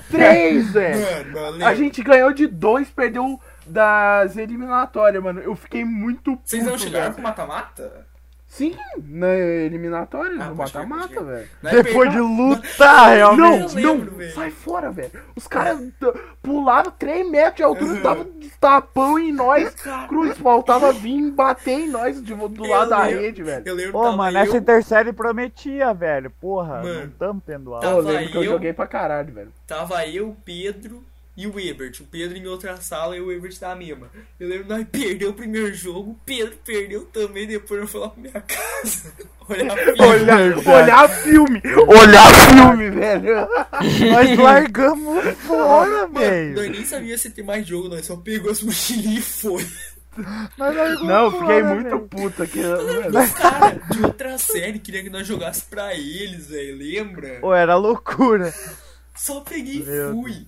[0.10, 1.64] Três, velho.
[1.64, 5.40] A gente ganhou de dois, perdeu das eliminatórias, mano.
[5.40, 7.14] Eu fiquei muito Vocês não chegaram velho.
[7.16, 8.06] com mata-mata?
[8.54, 8.72] Sim,
[9.08, 11.48] na eliminatória, Ah, no mata-mata, velho.
[11.60, 13.82] Depois de perdemos- lutar, Não, realmente.
[13.82, 14.32] Eu lembro, não, velho.
[14.32, 15.10] sai fora, velho.
[15.34, 19.74] Os caras t- pularam 3 metros de altura, tava de tapão em nós.
[20.08, 23.22] Cruz, faltava vir bater em nós de, do Eu lado da lembro.
[23.22, 23.62] rede, velho.
[23.66, 26.30] Eu lembro Ô, tava mano, eu, essa intersérie prometia, velho.
[26.30, 27.84] Porra, Mano, não tamo tendo aula.
[27.86, 29.52] Eu lembro que eu eu- joguei pra caralho, velho.
[29.66, 31.02] Tava eu, Pedro
[31.36, 32.00] e o Ebert.
[32.00, 34.10] O Pedro em outra sala e o Ebert na mesma.
[34.38, 38.00] Eu lembro que nós perdeu o primeiro jogo, o Pedro perdeu também, depois eu fui
[38.00, 39.12] lá pra minha casa.
[39.46, 40.00] Olhar filme.
[40.00, 43.48] Olhar, olhar filme, olhar filme, velho.
[44.10, 46.70] Nós largamos fora, Mano, nós velho.
[46.72, 49.66] nem sabia se tem mais jogo, nós só pegou as mochilinhas e foi.
[50.56, 52.08] Não, eu fiquei fora, muito velho.
[52.08, 52.60] puto aqui.
[52.60, 57.38] Os caras de outra série queriam que nós jogássemos pra eles, velho, lembra?
[57.40, 58.54] Pô, era loucura.
[59.14, 60.46] Só peguei e fui.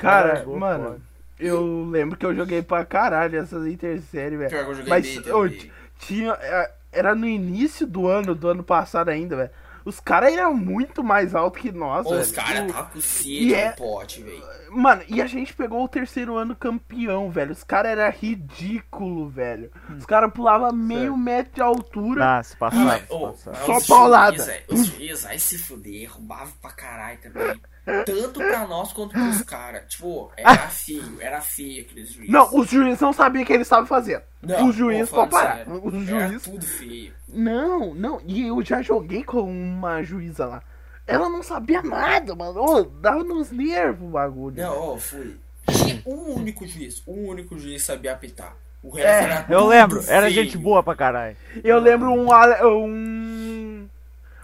[0.00, 1.00] Cara, mano, fora.
[1.38, 4.50] eu lembro que eu joguei pra caralho essas interséries, velho.
[4.50, 5.70] Pior que eu joguei Mas também.
[5.98, 6.32] tinha.
[6.40, 9.50] é, Era no início do ano, do ano passado ainda, velho.
[9.84, 12.20] Os caras eram muito mais altos que nós, Ô, velho.
[12.22, 14.42] os caras estavam com sede é- pote, velho.
[14.72, 17.50] Mano, e a gente pegou o terceiro ano campeão, velho.
[17.52, 19.70] Os caras eram ridículo, velho.
[19.96, 22.38] Os caras pulavam meio metro de altura.
[22.38, 24.36] Ah, se passava, mas Só paulada.
[24.36, 27.60] juiz, Os juízes, aí se fuder, roubava pra caralho também.
[28.04, 29.82] Tanto pra nós quanto pros caras.
[29.88, 32.32] Tipo, era feio, era feio aqueles juízes.
[32.32, 34.22] Não, os juízes não sabiam o que eles estavam fazendo.
[34.42, 35.66] Não, os juízes pode parar.
[35.68, 36.42] Os Era juízes.
[36.42, 37.12] tudo feio.
[37.28, 38.20] Não, não.
[38.26, 40.62] E eu já joguei com uma juíza lá.
[41.06, 42.60] ela não sabia nada, mano.
[42.60, 44.56] Ô, dava nos nervos o bagulho.
[44.56, 45.36] Não, ó, fui.
[45.70, 47.02] Tinha um único juiz.
[47.06, 48.56] Um único juiz sabia apitar.
[48.82, 50.30] O resto É, era Eu lembro, era feio.
[50.42, 51.36] gente boa pra caralho.
[51.62, 53.39] Eu lembro um, um.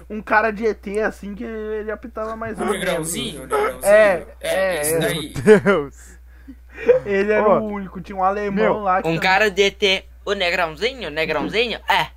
[0.09, 2.85] Um cara de ET assim que ele apitava mais O ou menos.
[2.85, 3.81] negrãozinho, o negrãozinho.
[3.83, 4.99] É, é, é, esse é.
[4.99, 5.29] daí.
[5.63, 6.17] Deus.
[7.05, 9.09] Ele era Ô, o único, tinha um alemão meu, lá que.
[9.09, 12.09] Um cara de ET, o negrãozinho, negrãozinho, é.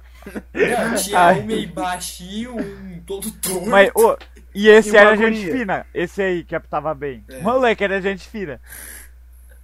[0.54, 1.40] Não, tinha Ai.
[1.40, 3.68] um meio baixinho, um todo torto.
[3.68, 4.18] Mas, ô,
[4.54, 5.32] e esse E era agonia.
[5.34, 5.86] gente fina.
[5.94, 7.24] Esse aí que apitava bem.
[7.30, 7.40] É.
[7.40, 8.60] Moleque, era gente fina.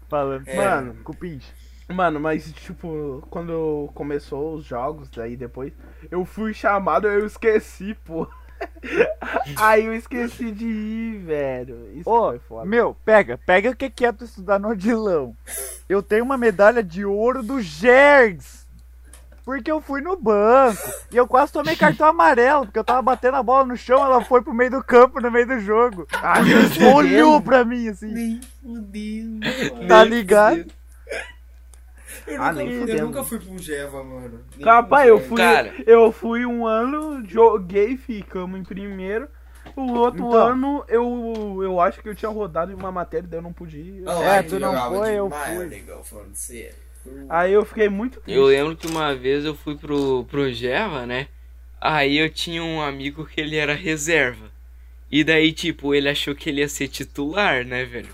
[0.10, 0.48] Falando.
[0.48, 0.56] É.
[0.56, 1.48] Mano, o pinche.
[1.88, 5.72] Mano, mas tipo, quando começou os jogos, daí depois,
[6.10, 8.28] eu fui chamado, eu esqueci, pô.
[9.58, 11.92] Aí eu esqueci de ir, velho.
[11.94, 12.66] Isso Ô, foi foda.
[12.66, 15.36] meu, pega, pega o que que é tu estudar no Odilão.
[15.88, 18.66] Eu tenho uma medalha de ouro do Jergs.
[19.44, 20.82] Porque eu fui no banco.
[21.12, 22.66] E eu quase tomei cartão amarelo.
[22.66, 25.30] Porque eu tava batendo a bola no chão, ela foi pro meio do campo, no
[25.30, 26.08] meio do jogo.
[26.44, 26.96] Deus.
[26.96, 28.12] olhou pra mim assim.
[28.12, 29.46] Nem fudendo.
[29.88, 30.66] Tá ligado?
[32.28, 33.06] Eu, Ah, nunca, nem eu fudendo.
[33.06, 34.40] nunca fui pro Jeva, mano.
[34.64, 35.74] Capaz, eu fui, Cara.
[35.86, 39.28] eu fui um ano, joguei, ficamos em primeiro.
[39.76, 40.34] O outro Então.
[40.48, 43.82] ano, eu, eu acho que eu tinha rodado em uma matéria, daí eu não podia
[43.82, 44.02] ir.
[44.02, 45.84] Não, É, aí tu não foi, eu fui.
[46.34, 46.76] Sério.
[47.30, 48.38] Aí eu fiquei muito triste.
[48.38, 51.28] Eu lembro que uma vez eu fui pro, pro Jeva, né?
[51.80, 54.50] Aí eu tinha um amigo que ele era reserva.
[55.12, 58.10] E daí, tipo, ele achou que ele ia ser titular, né, velho?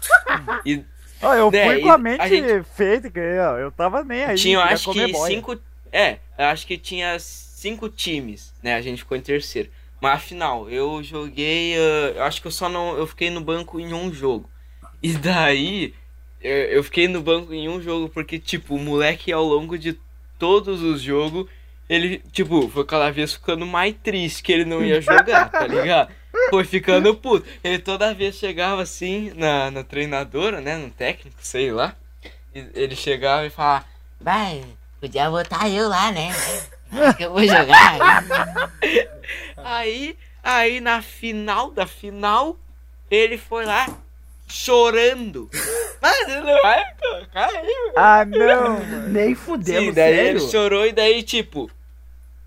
[0.66, 0.84] E
[1.22, 3.12] Ó, eu É, fui com a a mente gente- feita,
[3.60, 4.36] eu tava nem aí.
[4.38, 5.36] tinha, acho que boia.
[5.36, 5.58] cinco.
[5.92, 8.76] É, eu acho que tinha cinco times, né?
[8.76, 9.70] A gente ficou em terceiro.
[10.02, 11.76] Mas afinal, eu joguei.
[11.76, 12.98] ah, eu acho que eu só não.
[12.98, 14.50] Eu fiquei no banco em um jogo.
[15.02, 15.94] E daí.
[16.42, 19.96] Eu eu fiquei no banco em um jogo porque, tipo, o moleque ao longo de
[20.40, 21.46] todos os jogos,
[21.88, 26.12] ele, tipo, foi cada vez ficando mais triste que ele não ia jogar, tá ligado?
[26.50, 27.48] Foi ficando puto.
[27.64, 30.78] Ele toda vez chegava assim na, na treinadora, né?
[30.78, 31.96] No técnico, sei lá.
[32.54, 33.86] Ele chegava e falava,
[34.20, 34.64] vai,
[35.00, 36.30] podia botar eu lá, né?
[37.18, 38.70] Que eu vou jogar.
[39.58, 42.58] aí, aí na final da final,
[43.10, 43.88] ele foi lá
[44.48, 45.50] chorando.
[46.02, 47.92] Mas ele não vai colocar aí.
[47.96, 48.80] Ah, não.
[49.08, 50.30] Nem fudendo, Sim, daí sério.
[50.42, 51.72] ele chorou e daí, tipo.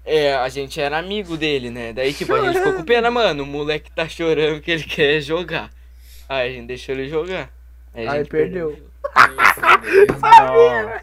[0.05, 1.93] É, a gente era amigo dele, né?
[1.93, 3.43] Daí, tipo, a gente ficou com pena, mano.
[3.43, 5.71] O moleque tá chorando que ele quer jogar.
[6.29, 7.51] Aí a gente deixou ele jogar.
[7.95, 8.71] a Aí gente perdeu.
[8.71, 8.91] jogo.
[10.21, 11.03] Nossa.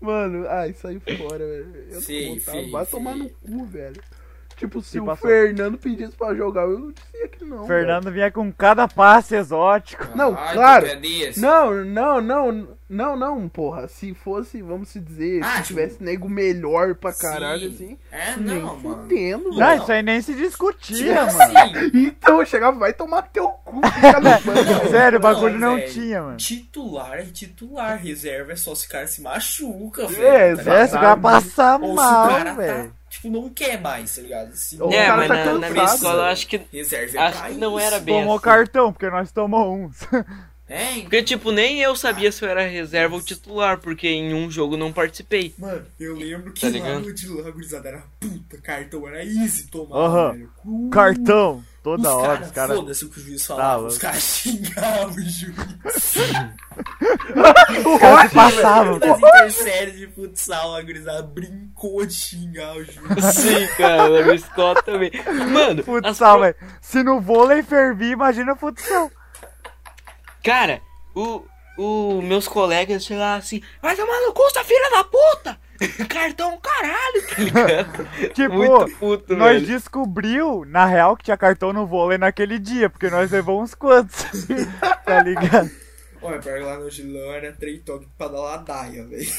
[0.00, 1.74] Mano, ai, saiu fora, velho.
[1.88, 2.90] Eu tô Sim, sim, Vai sim.
[2.90, 4.00] tomar no cu, velho.
[4.58, 5.28] Tipo, se Se o passou.
[5.30, 7.64] Fernando pedisse pra jogar, eu não dizia que não.
[7.66, 10.08] Fernando vinha com cada passe exótico.
[10.16, 10.86] Não, Ai, claro.
[10.86, 11.40] é desse.
[11.40, 13.86] Não, não, não, não, não, porra.
[13.86, 17.74] Se fosse, vamos se dizer, Ah, se tivesse nego melhor pra caralho, Sim.
[17.74, 17.98] assim.
[18.10, 18.80] É, nem não, mano.
[19.02, 19.62] fudendo, Não.
[19.62, 19.82] Ah, velho.
[19.82, 21.40] isso aí nem se Tipo discutia, mano.
[21.40, 23.80] assim, Então eu chegava, vai tomar teu cu,
[24.40, 24.88] banco.
[24.90, 25.92] Sério, o bagulho não, velho.
[25.92, 26.36] tinha, mano.
[26.36, 30.24] Titular é titular, reserva é só se o cara se machuca, velho.
[30.26, 30.74] É, tá.
[30.74, 32.92] É, se o cara passar Ou mal, cara velho.
[33.08, 34.54] Tipo, não quer mais, tá ligado?
[34.54, 36.60] Se o É, cara mas tá na, na minha cansado, escola eu acho que.
[36.72, 38.40] reserva Acho que não era bem Tomou assim.
[38.40, 40.08] cartão, porque nós tomamos uns.
[40.68, 44.50] É, Porque, tipo, nem eu sabia se eu era reserva ou titular, porque em um
[44.50, 45.54] jogo não participei.
[45.58, 49.66] Mano, eu lembro que Tá lá no de lá, gurizada, era puta, cartão era easy
[49.68, 50.32] tomar, Aham.
[50.32, 50.50] velho.
[50.66, 52.76] Uh, Cartão, toda os hora, cara, os caras.
[52.76, 55.56] Foda-se o que o juiz Tá falava, os caras xingavam o juiz.
[57.86, 58.98] Os caras se passavam.
[58.98, 63.24] Nas interséries de futsal, a gurizada brincou de xingar o juiz.
[63.34, 65.10] Sim, cara, minha escola também.
[65.50, 66.56] Mano, Futsal, pro- velho.
[66.80, 69.10] Se no vôlei fervir, imagina futsal.
[70.48, 70.80] Cara,
[71.14, 71.44] o,
[71.76, 75.60] o meus colegas chegavam assim, vai tomar no cu, sua filha da puta!
[76.08, 78.08] Cartão caralho, tá ligado?
[78.32, 79.66] Tipo, Muito puto, nós velho.
[79.66, 84.24] descobriu, na real, que tinha cartão no vôlei naquele dia, porque nós levamos uns quantos.
[85.04, 85.70] tá ligado?
[86.22, 89.30] Olha, pior lá no Gilão era toques pra dar ladaia, velho.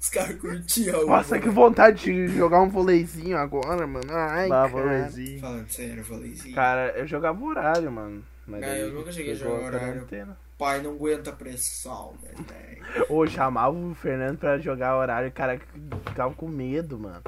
[0.00, 1.04] Os caras curtiam.
[1.04, 1.42] Nossa, mano.
[1.42, 4.06] que vontade de jogar um voleizinho agora, mano.
[4.08, 4.68] Ai, Lá, cara.
[4.68, 5.40] vôleizinho.
[5.40, 6.52] Falando sério, assim.
[6.52, 8.22] Cara, eu jogava horário, mano.
[8.48, 10.08] Mas daí eu nunca cheguei a jogar horário.
[10.56, 13.06] Pai não aguenta pressão, né, velho.
[13.08, 15.60] Ou chamava o Fernando pra jogar horário, o cara
[16.06, 17.22] ficava com medo, mano.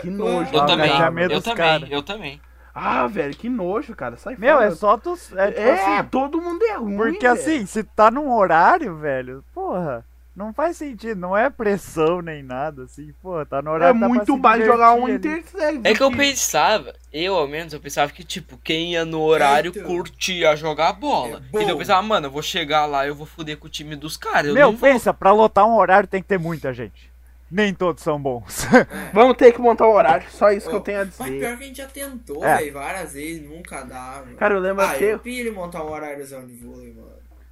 [0.00, 0.54] Que nojo.
[0.54, 0.90] Eu Ah, também,
[1.28, 1.88] eu também, cara.
[1.90, 2.40] eu também.
[2.72, 4.16] Ah, velho, que nojo, cara.
[4.16, 4.66] Sai Meu, fora.
[4.68, 5.14] é só tu.
[5.36, 6.96] É, tipo É, assim, todo mundo é ruim.
[6.96, 7.32] Porque velho.
[7.32, 12.84] assim, se tá num horário, velho, porra, não faz sentido, não é pressão nem nada,
[12.84, 13.98] assim, porra, tá no É horário.
[13.98, 15.80] pra muito mais jogar um intersex.
[15.84, 19.70] É que eu pensava, eu ao menos, eu pensava que, tipo, quem ia no horário
[19.74, 19.84] então.
[19.84, 21.38] curtia jogar bola.
[21.52, 23.96] É então eu pensava, mano, eu vou chegar lá, eu vou foder com o time
[23.96, 24.46] dos caras.
[24.48, 24.88] Eu Meu, não vou.
[24.88, 27.10] pensa, pra lotar um horário tem que ter muita gente.
[27.50, 28.64] nem todos são bons.
[29.12, 31.38] Vamos ter que montar um horário, só isso que eu tenho a Mas dizer.
[31.40, 32.58] pior que a gente já tentou, É.
[32.58, 34.22] velho, várias vezes, nunca dá.
[34.24, 34.36] mano.
[34.36, 35.14] Cara, eu lembro ah, até.
[35.14, 37.09] eu pilho montar um horáriozão de vôlei, mano.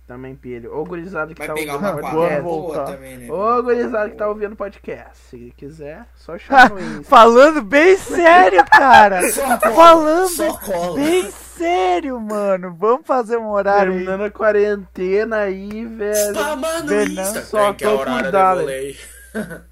[0.08, 0.74] Também pilho.
[0.74, 2.42] Ô, gurizada que Vai tá pegar ouvindo uma o podcast.
[2.42, 3.30] boa também, né?
[3.30, 5.18] Ô, gurizada que tá ouvindo o podcast.
[5.28, 7.02] Se quiser, só chamar no Insta.
[7.04, 9.20] Falando bem sério, cara.
[9.74, 12.74] Falando bem sério, mano.
[12.78, 13.98] Vamos fazer um horário aí.
[13.98, 16.34] Terminando a quarentena aí, velho.
[16.34, 17.42] Spamar no Fernando, Insta.
[17.42, 18.60] só que é tô horário cuidado.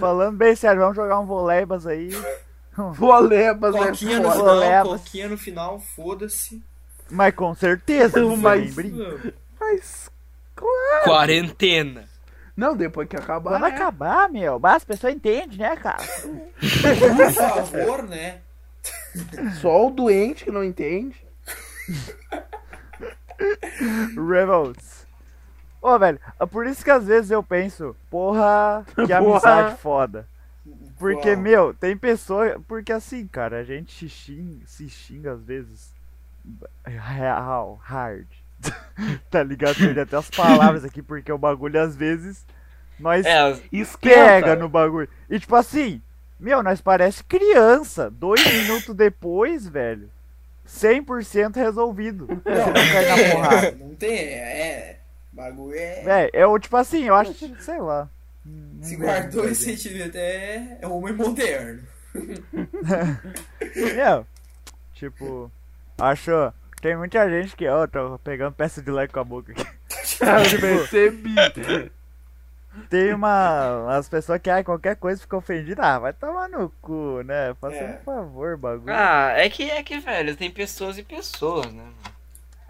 [0.00, 2.10] Falando bem sério, vamos jogar um voleibas aí.
[2.76, 6.62] Volebas é Coquinha no final, coquinha no final, foda-se.
[7.10, 9.34] Mas com certeza, Mas- mas...
[9.58, 10.10] Mas.
[11.04, 12.04] Quarentena.
[12.56, 13.52] Não, depois que acabar.
[13.52, 13.68] Quando né?
[13.68, 16.02] acabar, meu, mas as pessoas entendem, né, cara?
[16.02, 18.40] Por favor, né?
[19.60, 21.16] Só o doente que não entende.
[24.16, 25.06] Revolts.
[25.80, 30.26] Ô, velho, é por isso que às vezes eu penso, porra, que amizade foda.
[30.98, 31.40] Porque, Uau.
[31.40, 32.60] meu, tem pessoa.
[32.66, 35.96] Porque assim, cara, a gente se xinga, se xinga às vezes.
[36.84, 38.26] Real, hard.
[39.30, 39.76] tá ligado?
[39.76, 42.44] Perdi até as palavras aqui, porque o bagulho às vezes.
[42.98, 44.14] Nós É, Esquenta.
[44.16, 45.08] pega no bagulho.
[45.30, 46.02] E tipo assim,
[46.40, 48.10] meu, nós parece criança.
[48.10, 50.10] Dois minutos depois, velho.
[50.66, 52.26] 100% resolvido.
[52.28, 53.66] Não cai na porrada.
[53.68, 54.98] É, não tem, é.
[55.32, 56.02] Bagulho é.
[56.02, 58.08] Véi, é o tipo assim, eu acho que, sei lá.
[58.82, 61.82] Se Não guardou esse sentimento, é, é homem moderno.
[63.94, 64.26] Meu,
[64.94, 65.50] tipo,
[65.98, 66.30] acho.
[66.80, 69.66] Tem muita gente que, ó, tô pegando peça de leque com a boca aqui.
[70.22, 71.34] Eu percebi.
[72.88, 73.96] Tem uma.
[73.96, 75.82] As pessoas que, ai, qualquer coisa fica ofendida.
[75.82, 77.54] Ah, vai tomar no cu, né?
[77.60, 77.98] Faça É.
[78.00, 78.92] um favor, bagulho.
[78.94, 81.82] ah, é que é que, velho, tem pessoas e pessoas, né?
[81.82, 81.94] mano?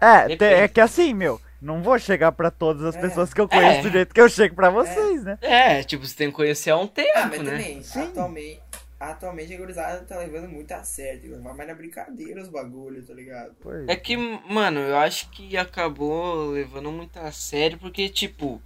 [0.01, 0.53] é, te- depende.
[0.61, 3.01] é que assim, meu, não vou chegar pra todas as É.
[3.01, 3.81] pessoas que eu conheço É.
[3.83, 5.37] do jeito que eu chego pra vocês, né?
[5.41, 7.51] É, tipo, você tem que conhecer há um tempo, Ah, mas né?
[7.51, 8.03] também, Sim.
[8.03, 8.61] atualmente,
[8.99, 11.37] atualmente a gurizada tá levando muito a sério.
[11.37, 13.55] Não vai mais na brincadeira os bagulhos, tá ligado?
[13.87, 18.61] É que, mano, eu acho que acabou levando muito a sério, porque, tipo,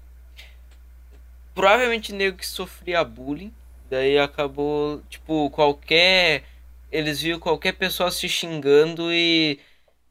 [1.53, 3.53] provavelmente nego que sofria bullying,
[3.89, 6.43] daí acabou, tipo, qualquer.
[6.91, 9.59] Eles viam qualquer pessoa se xingando e,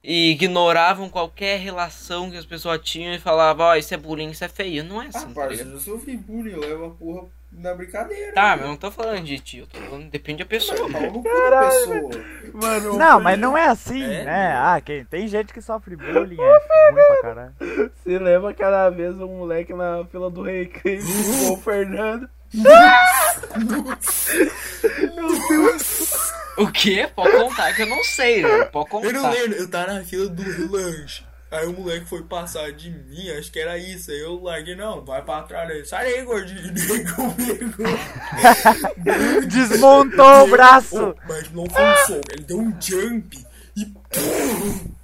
[0.02, 4.44] e ignoravam qualquer relação que as pessoas tinham e falavam, ó, isso é bullying, isso
[4.44, 4.82] é feio.
[4.84, 5.34] Não é Ah, assim, tá ligado?
[5.34, 8.32] parceiro, eu sofri bullying, eu levo a porra na brincadeira.
[8.32, 10.90] Tá, mas eu não tô falando de ti, eu tô falando, depende da pessoa.
[10.90, 12.10] Pau no cu da pessoa.
[12.54, 14.52] Mano, Não, mas não é assim, É, né?
[14.56, 17.52] Ah, quem, tem gente que sofre bullying, é ruim pra caralho.
[17.58, 21.02] Você lembra aquela vez um moleque na fila do recreio
[21.46, 22.28] com o Fernando?
[26.58, 27.08] O quê?
[27.14, 28.64] Pode contar que eu não sei, né?
[28.66, 29.06] Pode contar.
[29.06, 31.24] Eu não lembro, eu tava na fila do lanche.
[31.52, 34.10] Aí o moleque foi passar de mim, acho que era isso.
[34.10, 35.84] Aí eu larguei, não, vai pra trás aí.
[35.84, 36.62] Sai daí, gordinho.
[36.72, 37.86] Nego pegou.
[39.46, 41.14] Desmontou o braço!
[41.14, 43.38] Oh, mas não foi um soco, ele deu um jump
[43.76, 43.92] e.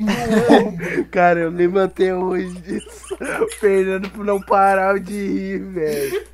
[1.12, 3.18] Cara, eu lembro até hoje disso.
[3.60, 6.26] Fernando por não parar de rir, velho.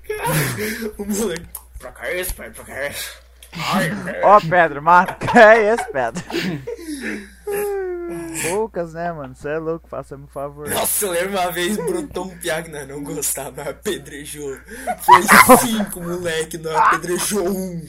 [0.97, 1.47] O moleque.
[1.81, 3.11] Pra cá é esse, pai, pra cá é esse.
[4.23, 5.17] Ó, Pedro, mata.
[5.37, 6.23] É esse, Pedro.
[8.49, 9.35] Poucas, né, mano?
[9.35, 10.69] Você é louco, faça-me um favor.
[10.69, 14.57] Nossa, eu lembro uma vez brotou um piá que nós não gostava, nós apedrejou.
[15.01, 15.23] Foi
[15.59, 17.87] cinco moleque, nós apedrejou um.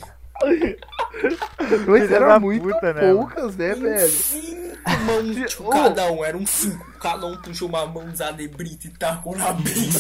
[1.88, 4.10] Mas era muito puta, né, poucas, né, velho?
[4.10, 6.86] Cinco mãos, tipo, cada um, era um cinco.
[7.00, 10.00] Cada um puxou uma mãozada de brita e tacou na brita.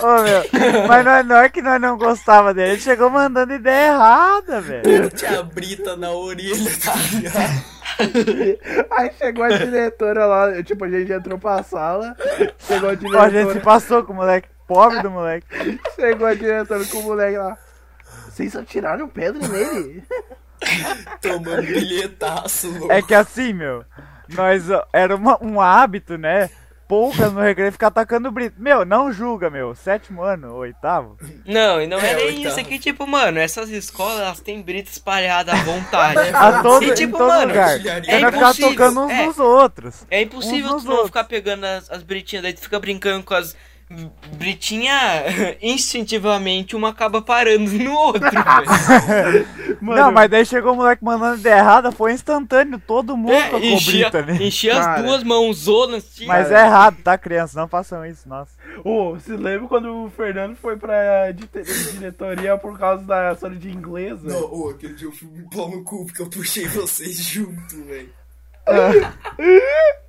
[0.00, 3.52] Ô, meu, mas não é, não é que nós não gostava dele, ele chegou mandando
[3.54, 5.10] ideia errada, velho.
[5.10, 7.64] Tinha brita na orelha, tá ligado?
[8.90, 12.16] Aí chegou a diretora lá, tipo, a gente entrou pra sala,
[12.58, 15.46] chegou a Ó, a gente se diretora, passou com o moleque, pobre do moleque.
[15.96, 17.56] chegou a diretora com o moleque lá.
[18.28, 20.02] Vocês atiraram pedra nele?
[21.20, 22.92] Tomando bilhetaço, louco.
[22.92, 23.84] É que assim, meu,
[24.28, 26.50] nós, era uma- um hábito, né?
[26.86, 28.56] Poucas no recreio ficar atacando brito.
[28.58, 29.74] Meu, não julga, meu.
[29.74, 31.16] Sétimo ano, oitavo.
[31.46, 32.46] Não, e não é, É, nem oitavo.
[32.48, 36.18] isso aqui, tipo, mano, essas escolas, elas têm brita espalhada à vontade.
[36.34, 37.78] A todo, E, tipo, em todo mano, lugar.
[37.86, 39.26] É é nós ficar impossível, tocando uns é.
[39.26, 40.06] nos outros.
[40.10, 41.06] É impossível tu não outros.
[41.06, 43.56] ficar pegando as, as britinhas, daí tu fica brincando com as
[44.36, 44.96] britinhas,
[45.62, 48.28] instintivamente uma acaba parando no outro.
[49.84, 52.80] Mano, não, mas daí chegou o moleque mandando ideia errada, foi instantâneo.
[52.86, 54.38] Todo mundo É, tocou enchia, brita, né?
[54.40, 54.94] enchia Cara.
[54.94, 56.26] as duas mãozonas, assim.
[56.26, 57.60] Mas é errado, tá, criança?
[57.60, 58.52] Não façam isso, nossa.
[58.84, 64.22] Ô, você lembra quando o Fernando foi pra diretoria por causa da sala de inglês?
[64.22, 64.54] Não, velho?
[64.54, 68.08] ô, aquele dia eu fui me pau no cu porque eu puxei vocês junto, velho.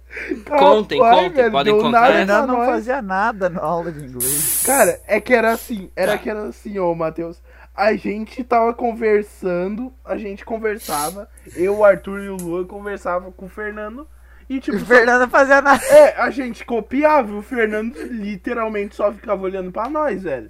[0.57, 1.91] Contem, Rapaz, contem, velho, podem contar.
[2.01, 4.63] nada O Renan pra não fazia nada na aula de inglês.
[4.65, 7.37] Cara, é que era assim, era que era assim, ô Matheus.
[7.75, 13.45] A gente tava conversando, a gente conversava, eu, o Arthur e o Luan conversava com
[13.45, 14.07] o Fernando.
[14.49, 15.83] E tipo, O Fernando não fazia nada.
[15.87, 20.49] é, a gente copiava, o Fernando literalmente só ficava olhando pra nós, velho.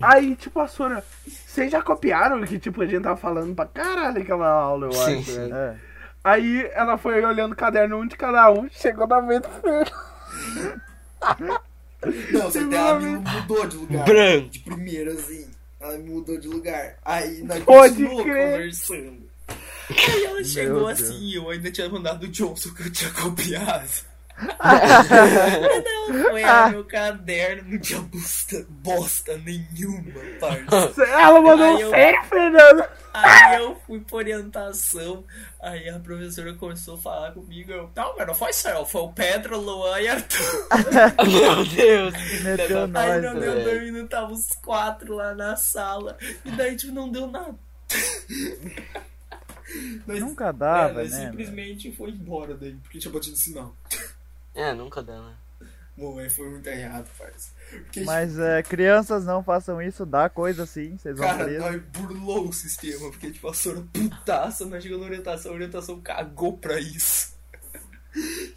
[0.00, 4.20] Aí, tipo, a Sora, vocês já copiaram que, tipo, a gente tava falando pra caralho
[4.20, 5.36] aquela aula, eu Sim, acho, sim.
[5.38, 5.54] velho.
[5.54, 5.76] É.
[6.24, 9.92] Aí ela foi olhando o caderno um de cada um, chegou na vez do Fernando.
[12.32, 14.04] Não, você tem a Mila mudou de lugar.
[14.04, 14.48] Branco.
[14.50, 15.43] De primeira, assim.
[15.84, 16.96] Ela mudou de lugar.
[17.04, 18.52] Aí nós Pode continuou crer.
[18.52, 19.30] conversando.
[19.90, 21.00] Aí ela chegou Deus.
[21.02, 23.90] assim, eu ainda tinha mandado o Johnson que eu tinha copiado.
[24.38, 26.66] Não, foi Ah.
[26.66, 31.04] no meu caderno, não tinha bosta, bosta nenhuma, parça.
[31.06, 32.84] Ela mandou Aí um eu- sério, Fernando.
[33.12, 35.24] Aí eu fui por orientação,
[35.62, 39.02] aí a professora começou a falar comigo, eu, não, mas não foi só eu, foi
[39.02, 40.68] o Pedro, o Luan e Arthur.
[41.24, 42.14] Meu Deus.
[42.42, 46.16] Meteu Aí nós, não deu dois minutos, tava os quatro lá na sala.
[46.44, 47.54] E daí, tipo, não deu nada.
[50.06, 51.26] Nós- Nunca é, dava, nós né?
[51.26, 53.74] simplesmente foi embora daí, porque tinha batido sinal.
[54.54, 55.34] É, nunca dá, né?
[55.96, 57.50] Bom, aí foi muito errado, parça.
[57.70, 62.48] Porque, Mas é, crianças não façam isso, dá coisa assim, vocês vão cara, nós burlou
[62.48, 66.80] o sistema, porque, tipo, a Sora putaça, nós chegou na orientação, a orientação cagou pra
[66.80, 67.32] isso.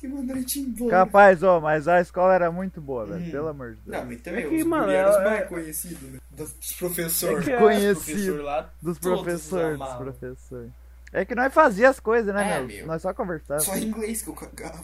[0.04, 0.92] E mandou a gente embora.
[0.92, 3.32] Capaz, ó, mas a escola era muito boa, velho, Hum.
[3.32, 3.98] pelo amor de Deus.
[3.98, 6.20] Não, mas também É que, os mano, é- mais é- conhecidos, né?
[6.30, 7.40] Dos professores.
[7.40, 7.96] É que é- Conhecido.
[8.06, 10.72] professores lá, Dos professores, dos professores.
[11.12, 12.68] É que nós fazia as coisas, né, É, meu?
[12.68, 12.86] meu.
[12.86, 13.60] Nós só conversava.
[13.62, 14.84] Só em inglês que eu cagava.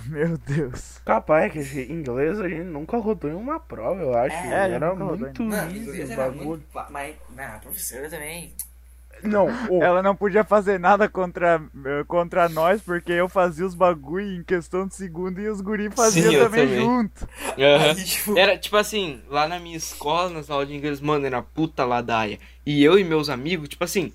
[0.06, 0.98] Meu Deus.
[1.04, 4.36] Capaz que esse inglês a gente nunca rodou em uma prova, eu acho.
[4.36, 6.44] É, era muito liso o bagulho.
[6.44, 6.66] muito...
[6.90, 8.52] Mas, não, a professora também...
[9.22, 13.74] Não, ô, Ela não podia fazer nada contra, eh, contra nós, porque eu fazia os
[13.74, 16.80] bagulho em questão de segundo e os guri faziam Sim, também, também.
[16.84, 17.28] junto.
[17.58, 17.90] Aham.
[17.96, 21.42] Aí, tipo, Era tipo assim, lá na minha escola, nas aulas de inglês, mano, era
[21.42, 22.38] puta ladaia.
[22.64, 24.12] E eu e meus amigos, tipo assim,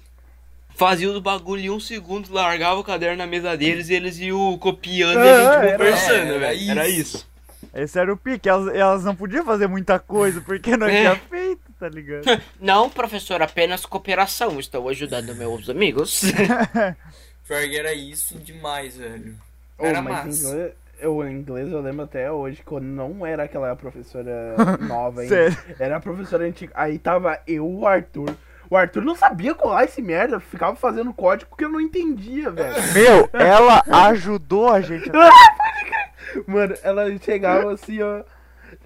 [0.76, 4.58] faziam o bagulho em um segundo, largava o caderno na mesa deles e eles iam
[4.58, 6.72] copiando e a Ah, gente era- conversando, era velho.
[6.72, 7.18] Era isso.
[7.18, 7.34] isso.
[7.74, 11.00] Esse era o pique, elas, elas não podiam fazer muita coisa, porque não É.
[11.02, 12.24] tinha feito, tá ligado?
[12.62, 14.60] Não, professor, apenas cooperação.
[14.60, 16.22] Estou ajudando meus amigos.
[17.48, 19.36] que era isso demais, velho.
[19.80, 20.50] Era mas massa.
[20.50, 25.52] inglês, eu, inglês eu lembro até hoje, quando não era aquela professora nova ainda.
[25.52, 25.58] Sério.
[25.80, 26.72] Era a professora antiga.
[26.76, 28.36] Aí tava eu, o Arthur.
[28.74, 32.74] O Arthur não sabia colar esse merda, ficava fazendo código que eu não entendia, velho.
[32.92, 35.12] Meu, ela ajudou a gente.
[36.48, 38.24] Mano, ela chegava assim, ó.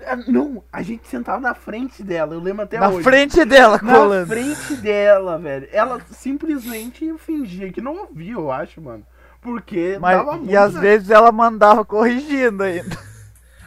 [0.06, 3.02] Ah, Não, a gente sentava na frente dela, eu lembro até Na hoje.
[3.02, 4.28] frente dela, Na colando.
[4.28, 5.70] frente dela, velho.
[5.72, 9.06] Ela simplesmente fingia que não ouvia, eu acho, mano.
[9.42, 10.52] Porque Mas, dava muito.
[10.52, 12.98] e às na- vezes ela mandava corrigindo ainda.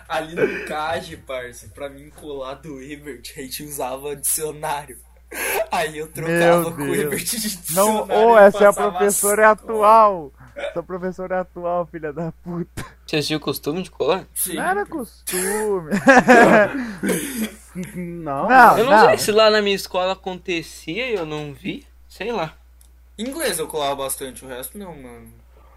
[0.07, 4.99] Ali no CAGE, parça, pra mim colar do Ebert, a gente usava dicionário.
[5.71, 6.99] Aí eu trocava com o Deus.
[6.99, 10.33] Ebert de Não, ou essa é a professora é atual.
[10.57, 12.85] Essa professora é atual, filha da puta.
[13.07, 14.27] Vocês tinham costume de colar?
[14.35, 14.55] Sim.
[14.55, 15.91] Não era costume.
[17.95, 18.79] Não, Não.
[18.79, 21.87] Eu não, sei se lá na minha escola acontecia e eu não vi.
[22.09, 22.55] Sei lá.
[23.17, 25.33] Inglês eu colava bastante, o resto não, mano.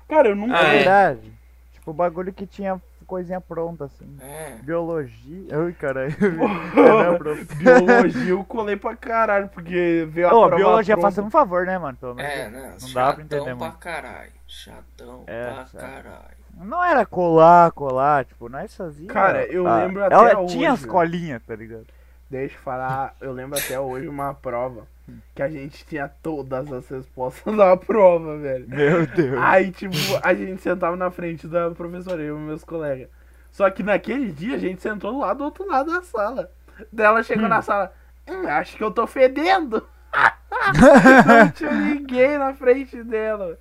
[0.08, 0.58] Cara, eu nunca.
[0.58, 0.78] Ah, é.
[0.78, 1.34] verdade.
[1.74, 4.18] Tipo, o bagulho que tinha coisinha pronta, assim.
[4.22, 4.56] É.
[4.64, 5.48] Biologia.
[5.52, 6.12] Ai, caralho.
[6.14, 7.54] É?
[7.56, 11.10] Biologia eu colei pra caralho, porque veio a Ô, prova biologia, pronta.
[11.10, 11.98] faça um favor, né, mano?
[11.98, 12.32] Pelo menos.
[12.32, 12.76] É, né?
[12.82, 14.32] Não dá pra entender pra caralho.
[14.48, 15.78] Chatão É, pra chato.
[15.82, 16.44] caralho.
[16.56, 19.12] Não era colar, colar, tipo, nós fazíamos.
[19.12, 20.54] Cara, eu ah, lembro até Ela hoje.
[20.56, 21.88] tinha as colinhas, tá ligado?
[22.30, 24.88] Deixa eu falar, eu lembro até hoje uma prova
[25.36, 28.68] que a gente tinha todas as respostas da prova, velho.
[28.68, 29.38] Meu Deus.
[29.40, 33.10] Aí, tipo, a gente sentava na frente da professora, eu e meus colegas.
[33.52, 36.50] Só que naquele dia a gente sentou lá do outro lado da sala.
[36.92, 37.94] Daí ela chegou na sala,
[38.28, 39.88] hum, acho que eu tô fedendo.
[41.28, 43.58] Não tinha ninguém na frente dela.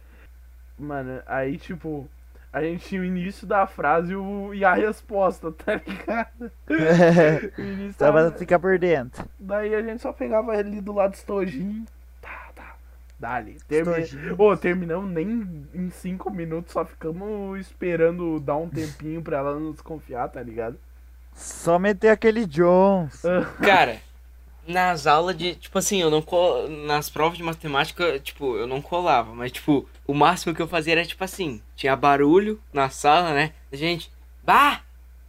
[0.78, 2.08] Mano, aí, tipo,
[2.52, 6.50] a gente tinha o início da frase e, o, e a resposta, tá ligado?
[7.58, 9.24] O início Só pra da- ficar por dentro.
[9.38, 11.84] Daí a gente só pegava ali do lado do estojinho.
[12.20, 12.74] Tá, tá.
[13.18, 13.56] Dali.
[13.68, 14.04] Termi...
[14.36, 19.72] Ô, terminamos nem em cinco minutos, só ficamos esperando dar um tempinho pra ela não
[19.72, 20.78] desconfiar, tá ligado?
[21.34, 23.22] Só meter aquele Jones.
[23.64, 23.96] Cara,
[24.68, 25.54] nas aulas de.
[25.54, 26.68] Tipo assim, eu não col...
[26.68, 30.92] Nas provas de matemática, tipo, eu não colava, mas, tipo, o máximo que eu fazia
[30.94, 33.52] era, tipo assim, tinha barulho na sala, né?
[33.72, 34.10] Gente,
[34.42, 34.80] bah,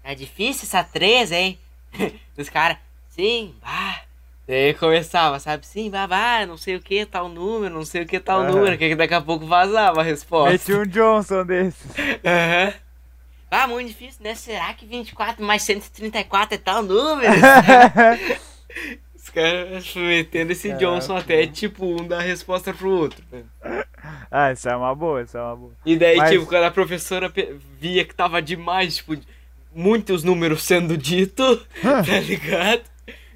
[0.03, 1.59] é difícil essa 3, hein?
[2.37, 2.77] Os caras,
[3.09, 4.01] sim, bah,
[4.45, 8.19] Daí começava, sabe, sim, babá, não sei o que, tal número, não sei o que,
[8.19, 8.51] tal Aham.
[8.51, 10.51] número, que daqui a pouco vazava a resposta.
[10.51, 11.89] Meti um Johnson desses.
[12.25, 12.73] Aham.
[13.49, 14.35] Ah, muito difícil, né?
[14.35, 17.31] Será que 24 mais 134 é tal número?
[19.15, 20.85] Os caras metendo esse Caraca.
[20.85, 23.23] Johnson até, tipo, um dar resposta pro outro.
[23.31, 23.43] né?
[24.35, 25.71] Ah, isso é uma boa, isso é uma boa.
[25.85, 27.31] E daí, Mas- tipo, quando a professora
[27.79, 29.15] via que tava demais, tipo,
[29.73, 31.43] muitos números sendo dito,
[31.81, 32.81] tá ligado?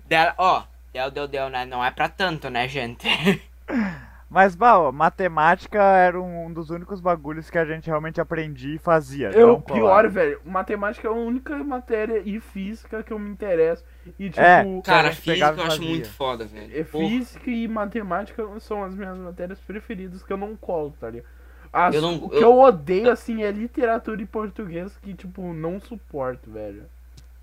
[0.08, 1.66] Dela, ó, deu, deu, deu, né?
[1.66, 3.06] Não é pra tanto, né, gente?
[4.30, 9.32] Mas, bah, matemática era um dos únicos bagulhos que a gente realmente aprendia e fazia.
[9.32, 13.86] Eu, não pior, velho, matemática é a única matéria e física que eu me interesso.
[14.20, 16.78] E, tipo, É, Cara, física eu acho muito foda, velho.
[16.78, 21.28] é física e matemática são as minhas matérias preferidas que eu não colo, tá ligado?
[21.72, 25.54] As- Eu não- o que eu- eu odeio, assim, é literatura e português que, tipo,
[25.54, 26.84] não suporto, velho.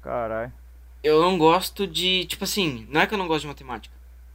[0.03, 0.53] Caralho.
[1.03, 2.25] Eu não gosto de.
[2.27, 3.95] Tipo assim, não é que eu não gosto de matemática.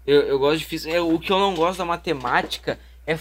[0.10, 0.91] Eu, eu gosto de física.
[0.95, 3.16] é, o que eu não gosto da matemática é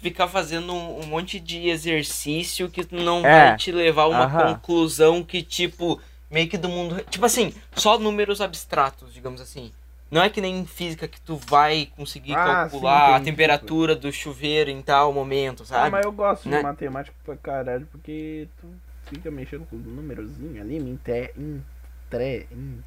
[0.00, 3.50] ficar fazendo um, um monte de exercício que não É.
[3.50, 4.54] vai te levar a uma Aham.
[4.54, 7.00] conclusão que, tipo, meio que do mundo.
[7.08, 9.70] Tipo assim, só números abstratos, digamos assim.
[10.10, 13.30] Não é que nem em física que tu vai conseguir Ah, sim, calcular a entendi.
[13.30, 15.90] temperatura do chuveiro em tal momento, Ah, sabe?
[15.92, 16.56] mas eu gosto Né?
[16.56, 18.66] de matemática pra caralho, porque tu
[19.08, 22.80] fica mexendo com o númerozinho ali, me entre, entre, hum.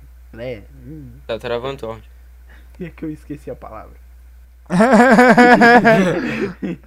[1.26, 2.15] Tá travando áudio.
[2.80, 3.96] E é que eu esqueci a palavra.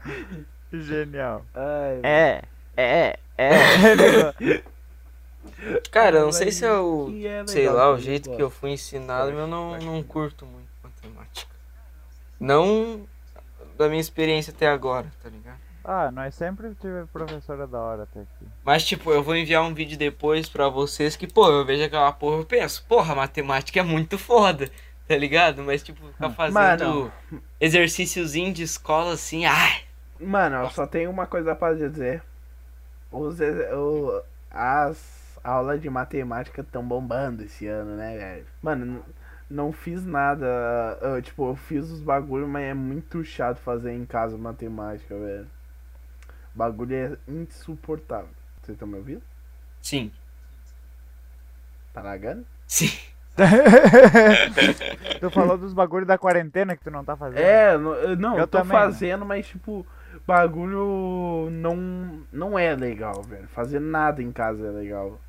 [0.73, 1.45] Genial.
[1.55, 2.43] Ai, É,
[2.77, 4.63] é, é.
[5.91, 7.07] Cara, eu não sei se eu.
[7.11, 10.69] que é sei lá, o jeito que eu fui ensinado, eu não, não curto muito
[10.83, 11.51] matemática.
[12.39, 13.07] Não
[13.77, 15.59] da minha experiência até agora, tá ligado?
[15.85, 18.47] ah, nós sempre tivemos professora da hora até aqui.
[18.63, 22.13] Mas, tipo, eu vou enviar um vídeo depois pra vocês que, pô, eu vejo aquela
[22.13, 24.71] porra, eu penso, porra, matemática é muito foda,
[25.09, 25.63] tá ligado?
[25.65, 27.13] Mas, tipo, ficar fazendo Mano.
[27.61, 29.83] exercíciozinho de escola assim, ai.
[30.21, 32.23] Mano, eu só tenho uma coisa pra dizer.
[33.11, 38.47] Os, o- as aulas de matemática estão bombando esse ano, né, velho?
[38.63, 39.05] Mano,
[39.49, 40.47] não fiz nada.
[41.01, 45.47] eu, tipo, eu fiz os bagulho, mas é muito chato fazer em casa matemática, velho.
[46.55, 48.29] O bagulho é insuportável.
[48.63, 49.23] Vocês estão me ouvindo?
[49.81, 50.13] Sim,
[51.93, 52.47] Tá lagando?
[52.67, 52.91] sim.
[55.21, 57.39] tu falou dos bagulhos da quarentena que tu não tá fazendo.
[57.39, 57.77] É,
[58.17, 58.93] não, Eu eu tô também, né?
[58.93, 59.87] fazendo, mas tipo,
[60.27, 63.49] bagulho não, não é legal, velho.
[63.49, 65.21] Fazer nada em casa é legal.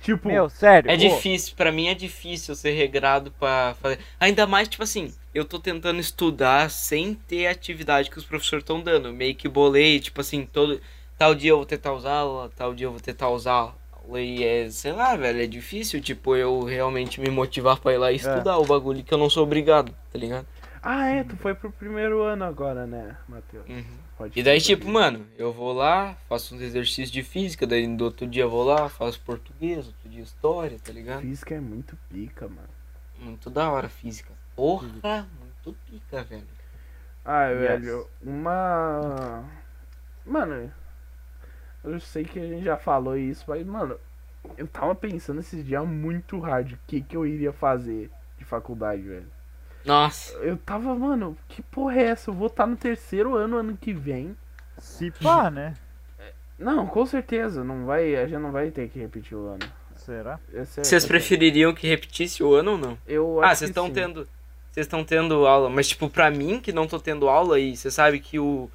[0.00, 0.90] Tipo, Meu, sério.
[0.90, 3.98] É ô, difícil, pra mim é difícil ser regrado pra fazer.
[4.20, 8.62] Ainda mais, tipo assim, eu tô tentando estudar sem ter a atividade que os professores
[8.62, 9.12] estão dando.
[9.12, 10.80] Meio que bolei, tipo assim, todo.
[11.18, 13.74] Tal dia eu vou tentar usar aula, tal dia eu vou tentar usar.
[14.16, 18.12] E é, sei lá, velho, é difícil, tipo, eu realmente me motivar pra ir lá
[18.12, 20.46] e estudar o bagulho que eu não sou obrigado, tá ligado?
[20.82, 23.68] Ah, é, tu foi pro primeiro ano agora, né, Matheus?
[23.68, 24.30] Uhum.
[24.34, 28.26] E daí, tipo, mano, eu vou lá, faço uns exercícios de física, daí no outro
[28.26, 31.20] dia eu vou lá, faço português, outro dia história, tá ligado?
[31.22, 32.68] Física é muito pica, mano.
[33.18, 34.32] Muito da hora física.
[34.56, 34.88] Porra,
[35.40, 36.46] muito pica, velho.
[37.24, 37.60] Ah, Yes.
[37.60, 39.44] velho, uma.
[40.24, 40.72] Mano,
[41.84, 43.96] eu sei que a gente já falou isso, mas, mano,
[44.56, 49.02] eu tava pensando esses dias muito hard o que, que eu iria fazer de faculdade,
[49.02, 49.26] velho.
[49.84, 50.34] Nossa.
[50.38, 52.30] Eu tava, mano, que porra é essa?
[52.30, 54.36] Eu vou estar no terceiro ano ano que vem.
[54.76, 55.74] Se pá, né?
[56.58, 59.60] Não, com certeza, não vai, a gente não vai ter que repetir o ano.
[59.96, 60.38] Será?
[60.52, 62.98] Esse é- Vocês é- prefeririam que repetisse o ano ou não?
[63.06, 64.28] Eu Ah, acho vocês que estão tendo.
[64.70, 67.90] Vocês estão tendo aula, mas tipo, pra mim que não tô tendo aula e você
[67.90, 68.70] sabe que o,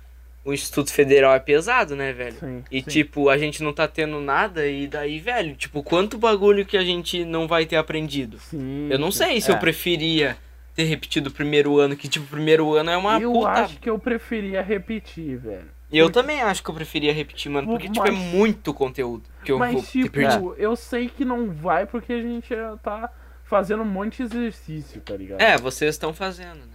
[0.46, 2.36] o Instituto Federal é pesado, né, velho?
[2.40, 2.64] Sim.
[2.72, 2.90] E Sim.
[2.90, 6.84] tipo, a gente não tá tendo nada e daí, velho, tipo, quanto bagulho que a
[6.84, 8.40] gente não vai ter aprendido?
[8.40, 8.88] Sim.
[8.92, 9.60] Eu não sei se eu É.
[9.60, 10.38] preferia
[10.76, 13.50] ter repetido o primeiro ano, que tipo, o primeiro ano é uma eu puta.
[13.50, 15.72] acho que eu preferia repetir, velho.
[15.92, 19.24] E eu também acho que eu preferia repetir, mano, porque tipo, é Mas- muito conteúdo
[19.46, 20.56] que eu vou Mas, ter tipo, perdido.
[20.58, 23.12] eu sei que não vai porque a gente já tá
[23.46, 25.40] fazendo um monte de exercício, tá ligado?
[25.40, 26.73] É, vocês estão fazendo, né?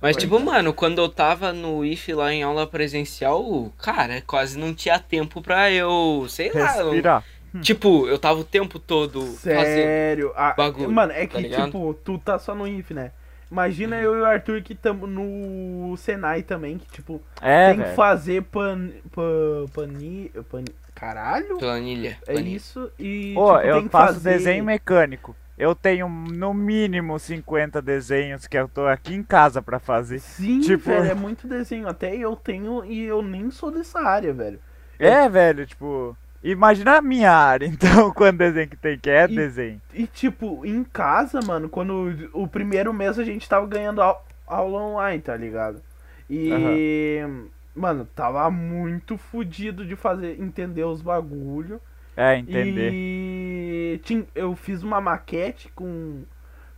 [0.00, 4.74] Mas, tipo, mano, quando eu tava no IF lá em aula presencial, cara, quase não
[4.74, 6.78] tinha tempo pra eu, sei lá.
[6.78, 7.24] eu- Respirar.
[7.60, 9.38] tipo, eu tava o tempo todo fazendo.
[9.64, 10.32] Sério.
[10.36, 11.66] Ah, bagulho, mano, é tá que, ligado?
[11.66, 13.12] tipo, tu tá só no IF, né?
[13.50, 17.94] Imagina eu e o Arthur que tamo no Senai também, que, tipo, É, tem que
[17.94, 20.62] fazer pan, pan, pani, pan,
[20.94, 21.58] caralho?
[21.58, 22.16] Planilha.
[22.28, 22.56] É planilha.
[22.56, 24.38] isso e, Pô, tipo, tem eu que faço fazer...
[24.38, 25.34] desenho mecânico.
[25.60, 30.18] Eu tenho no mínimo 50 desenhos que eu tô aqui em casa pra fazer.
[30.18, 31.86] Sim, Tipo- velho, é muito desenho.
[31.86, 34.58] Até eu tenho e eu nem sou dessa área, velho.
[34.98, 36.16] É, velho, tipo.
[36.42, 39.80] Imagina a minha área, então, quanto desenho que tem, que é E- desenho.
[39.92, 44.80] E tipo, em casa, mano, quando o primeiro mês a gente tava ganhando au- aula
[44.80, 45.82] online, tá ligado?
[46.30, 47.20] E.
[47.74, 51.80] Mano, tava muito fudido de fazer, entender os bagulho.
[52.20, 52.92] É, entender.
[52.92, 54.00] E
[54.34, 56.22] eu fiz uma maquete com,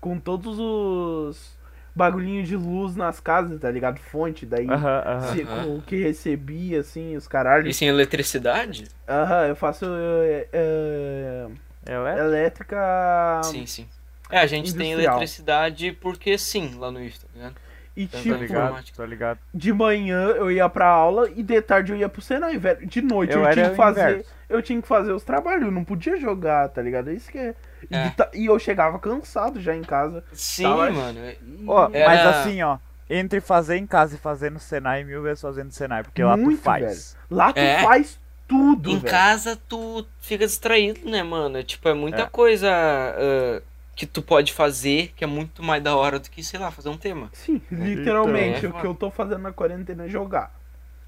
[0.00, 1.58] com todos os
[1.94, 3.98] bagulhinhos de luz nas casas, tá ligado?
[3.98, 5.34] Fonte, daí Aham, aham.
[5.34, 7.70] se- com o que recebia, assim, os caralhos.
[7.70, 8.84] E sem eletricidade?
[9.08, 11.46] Aham, eu faço é, é,
[11.86, 12.18] Ela é?
[12.20, 13.40] elétrica.
[13.42, 13.86] Sim, sim.
[14.30, 15.16] É, a gente tem Industrial.
[15.16, 17.54] eletricidade porque sim, lá no IF, tá ligado?
[17.94, 18.72] E Tá Tô tipo, ligado?
[18.72, 19.38] ligado, tô ligado.
[19.52, 22.86] de manhã eu ia pra aula e de tarde eu ia pro Senai, velho.
[22.86, 24.10] De noite eu, Eu era tinha que fazer.
[24.12, 24.32] inverso.
[24.52, 27.10] Eu tinha que fazer os trabalhos, eu não podia jogar, tá ligado?
[27.10, 27.54] É Isso que é.
[27.90, 28.10] E, É.
[28.10, 30.22] ta- e eu chegava cansado já em casa.
[30.32, 31.18] Sim, Tava- mano.
[31.20, 31.36] é-
[31.66, 32.78] Ó, Era- Mas assim, ó,
[33.10, 36.36] entre fazer em casa e fazer no Senai, mil vezes fazendo no Senai, porque lá
[36.36, 37.16] tu Muito, faz.
[37.30, 37.82] Lá tu É.
[37.82, 39.10] faz tudo, Em velho.
[39.10, 41.56] casa tu fica distraído, né, mano?
[41.58, 42.26] É, Tipo, é muita É.
[42.26, 43.62] coisa ah,
[43.96, 46.88] que tu pode fazer que é muito mais da hora do que, sei lá, fazer
[46.88, 47.28] um tema.
[47.32, 50.52] Sim, literalmente, Então, o que eu tô fazendo na quarentena é jogar.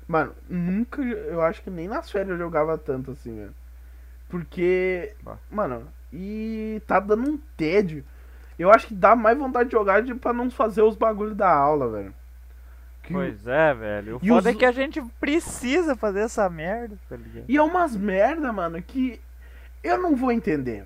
[0.07, 1.02] Mano, nunca.
[1.02, 3.55] Eu acho que nem nas férias eu jogava tanto assim, velho.
[4.28, 5.14] Porque.
[5.22, 5.36] Bah.
[5.50, 8.05] Mano, e tá dando um tédio.
[8.59, 11.50] Eu acho que dá mais vontade de jogar de, pra não fazer os bagulhos da
[11.52, 12.14] aula, velho.
[13.02, 14.16] Que- Pois é, velho.
[14.16, 17.44] O E foda os- é que a gente precisa fazer essa merda, tá ligado?
[17.48, 19.20] E é umas merda, mano, que
[19.82, 20.84] eu não vou entender.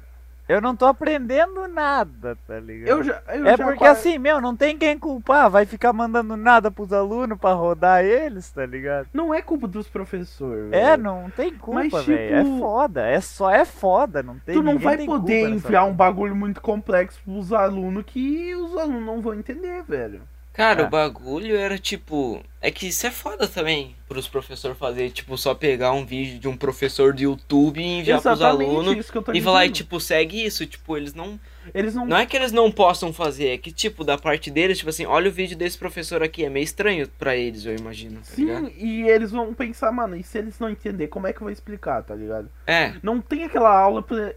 [0.48, 2.88] Eu não tô aprendendo nada, tá ligado?
[2.88, 3.22] Eu já.
[3.28, 6.70] Eu É já porque quase- assim, meu, não tem quem culpar, vai ficar mandando nada
[6.70, 9.08] pros alunos pra rodar eles, tá ligado?
[9.12, 10.72] Não é culpa dos professores.
[10.72, 12.34] É, não tem culpa, Mas, velho.
[12.34, 15.92] É tipo, foda, é só é foda, não tem Tu não vai poder enviar um
[15.92, 20.22] bagulho muito complexo pros alunos que os alunos não vão entender, velho.
[20.58, 20.84] Cara, É.
[20.86, 22.42] o bagulho era tipo.
[22.60, 26.48] É que isso é foda também pros professores fazer, tipo, só pegar um vídeo de
[26.48, 30.66] um professor do YouTube e enviar pros alunos e falar, e, tipo, segue isso.
[30.66, 31.38] Tipo, eles não.
[31.72, 32.04] Eles não.
[32.06, 35.06] Não é que eles não possam fazer, é que, tipo, da parte deles, tipo assim,
[35.06, 38.66] olha o vídeo desse professor aqui, é meio estranho pra eles, eu imagino, tá ligado?
[38.66, 41.44] Sim, e eles vão pensar, mano, e se eles não entender, como é que eu
[41.44, 42.48] vou explicar, tá ligado?
[42.66, 44.34] É, Não tem aquela aula pre-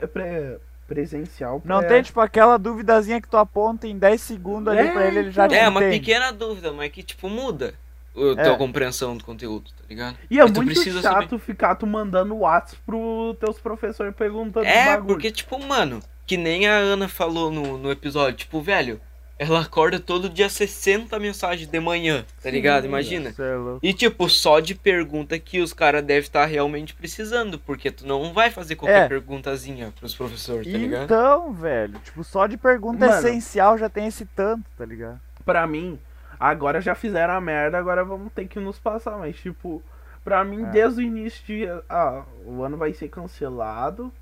[0.94, 1.62] presencial.
[1.64, 5.08] Não pra- tem, tipo, aquela duvidazinha que tu aponta em 10 segundos ali É, pra
[5.08, 7.74] ele, ele já te é uma pequena dúvida, mas que, tipo, muda
[8.16, 8.44] a É.
[8.44, 10.18] tua compreensão do conteúdo, tá ligado?
[10.30, 15.08] E é muito chato ficar tu mandando WhatsApp pros teus professores perguntando É, bagulho.
[15.08, 19.00] porque, tipo, mano, que nem a Ana falou no, no episódio, tipo, velho,
[19.44, 22.86] ela acorda todo dia 60 mensagens de manhã, tá Sim, ligado?
[22.86, 23.30] Imagina.
[23.30, 23.34] É.
[23.82, 28.34] E, tipo, só de pergunta que os caras devem estar realmente precisando, porque tu não
[28.34, 29.08] vai fazer qualquer É.
[29.08, 31.06] perguntazinha pros professores, tá ligado?
[31.06, 33.18] Então, velho, tipo, só de pergunta Mano.
[33.18, 35.20] essencial já tem esse tanto, tá ligado?
[35.44, 35.98] Pra mim,
[36.40, 39.18] agora já fizeram a merda, agora vamos ter que nos passar.
[39.18, 39.82] Mas, tipo,
[40.24, 40.70] pra mim, É.
[40.70, 41.66] desde o início de.
[41.90, 44.14] Ah, o ano vai ser cancelado.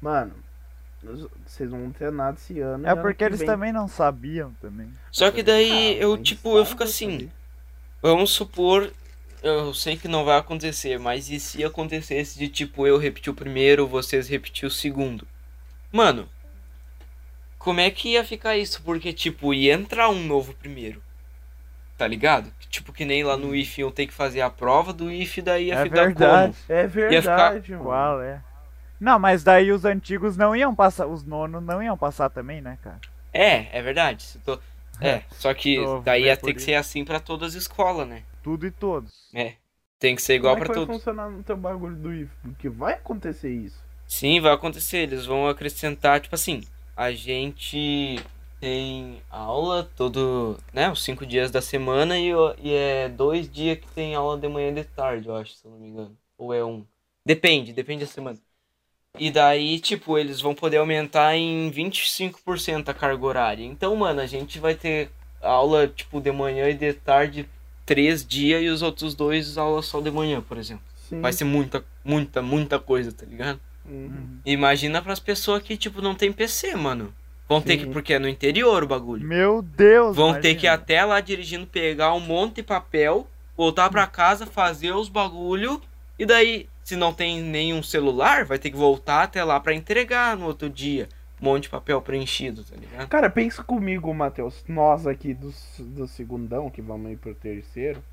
[0.00, 0.32] Mano,
[1.46, 2.86] vocês não vão ter nada esse ano.
[2.86, 4.88] É porque que eles vem- também não sabiam também.
[5.10, 7.30] Só que daí Ah, eu, tipo, eu fico assim,
[8.02, 8.92] vamos supor,
[9.42, 13.36] eu sei que não vai acontecer, mas e se acontecesse de, tipo, eu repetir o
[13.36, 15.26] primeiro, vocês repetir o segundo?
[15.92, 16.28] Mano,
[17.58, 18.82] como é que ia ficar isso?
[18.82, 21.02] Porque, tipo, ia entrar um novo primeiro.
[21.96, 22.50] Tá ligado?
[22.68, 25.66] Tipo, que nem lá no IF eu tenho que fazer a prova do IF, daí
[25.68, 26.52] ia É ficar verdade.
[26.66, 26.78] como?
[26.78, 27.84] É verdade, mano.
[27.84, 28.42] Qual é?
[29.04, 32.78] Não, mas daí os antigos não iam passar, os nonos não iam passar também, né,
[32.82, 32.98] cara?
[33.32, 34.24] É, é verdade.
[34.44, 34.58] tô-
[35.00, 38.22] É, só que daí ia ter que ser assim pra todas as escolas, né?
[38.42, 39.12] Tudo e todos.
[39.34, 39.54] É.
[39.98, 40.96] Tem que ser igual Como é pra que vai todos.
[40.98, 42.30] funcionar no teu bagulho do IF?
[42.42, 43.82] Porque vai acontecer isso.
[44.06, 44.98] Sim, vai acontecer.
[44.98, 46.62] Eles vão acrescentar, tipo assim,
[46.96, 48.18] a gente
[48.60, 52.30] tem aula todo, né, os cinco dias da semana e,
[52.62, 55.64] e é dois dias que tem aula de manhã e de tarde, eu acho, se
[55.66, 56.16] eu não me engano.
[56.38, 56.84] Ou é um.
[57.26, 58.38] Depende, depende da semana.
[59.18, 63.64] E daí, tipo, eles vão poder aumentar em 25% a carga horária.
[63.64, 65.10] Então, mano, a gente vai ter
[65.40, 67.48] aula, tipo, de manhã e de tarde
[67.86, 70.82] três dias e os outros dois aula só de manhã, por exemplo.
[71.08, 71.20] Sim.
[71.20, 73.60] Vai ser muita, muita, muita coisa, tá ligado?
[73.86, 74.38] Uhum.
[74.44, 77.14] Imagina pras pessoas que, tipo, não tem PC, mano.
[77.48, 77.92] Vão ter que, Sim.
[77.92, 79.24] porque é no interior o bagulho.
[79.24, 80.60] Meu Deus, Vão ter imagina.
[80.60, 85.10] que ir até lá dirigindo, pegar um monte de papel, voltar pra casa, fazer os
[85.10, 85.80] bagulho.
[86.18, 90.36] E daí, se não tem nenhum celular, vai ter que voltar até lá pra entregar
[90.36, 91.08] no outro dia.
[91.40, 93.08] Um monte de papel preenchido, tá ligado?
[93.08, 94.62] Cara, pensa comigo, Matheus.
[94.68, 98.04] Nós aqui do, do segundão, que vamos ir pro terceiro.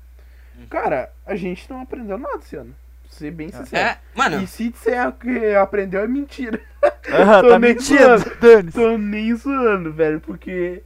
[0.58, 0.66] Hum.
[0.68, 2.74] Cara, a gente não aprendeu nada esse ano.
[3.02, 3.82] Pra ser bem sincero.
[3.82, 6.60] É, mano, E se disser que aprendeu é mentira.
[7.42, 10.82] Tô tá mentindo, dane Tô nem zoando, velho, porque.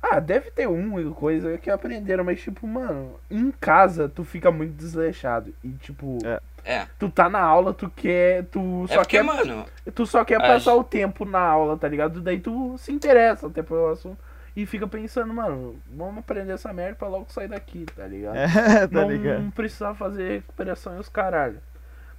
[0.00, 4.74] Ah, deve ter um coisa que aprenderam, mas tipo, mano, em casa tu fica muito
[4.74, 5.52] desleixado.
[5.64, 6.40] E tipo, É.
[6.64, 6.86] É.
[6.98, 8.44] Tu tá na aula, tu quer.
[8.46, 9.22] Tu É só porque, quer.
[9.22, 12.20] mano, Tu só quer passar gente- o tempo na aula, tá ligado?
[12.20, 14.18] Daí tu se interessa até pelo assunto.
[14.56, 18.36] E fica pensando, mano, vamos aprender essa merda pra logo sair daqui, tá ligado?
[18.36, 18.46] É,
[18.88, 19.52] tá não ligado?
[19.52, 21.60] precisar fazer recuperação e os caralho.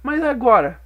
[0.02, 0.80] Mas agora,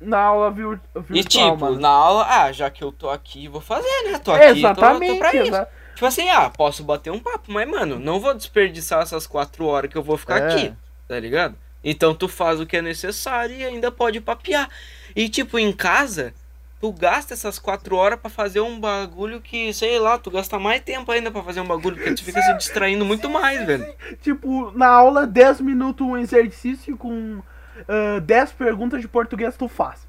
[0.00, 1.78] na aula vir, virtual, E tipo, mano.
[1.78, 4.18] na aula, ah, já que eu tô aqui, vou fazer, né?
[4.18, 5.42] Tô aqui, tô- Exatamente, tô, pra isso.
[5.46, 9.64] exa- Tipo assim, ah, posso bater um papo, mas, mano, não vou desperdiçar essas quatro
[9.64, 10.46] horas que eu vou ficar É.
[10.52, 10.74] aqui,
[11.08, 11.54] tá ligado?
[11.88, 14.68] Então tu faz o que é necessário e ainda pode papear.
[15.14, 16.34] E tipo, em casa,
[16.80, 20.80] tu gasta essas quatro horas pra fazer um bagulho que, sei lá, tu gasta mais
[20.82, 23.86] tempo ainda pra fazer um bagulho, porque tu fica se distraindo muito mais, velho.
[24.20, 27.40] Tipo, na aula, 10 minutos um exercício com
[27.88, 30.06] ah, 10 perguntas de português tu faz.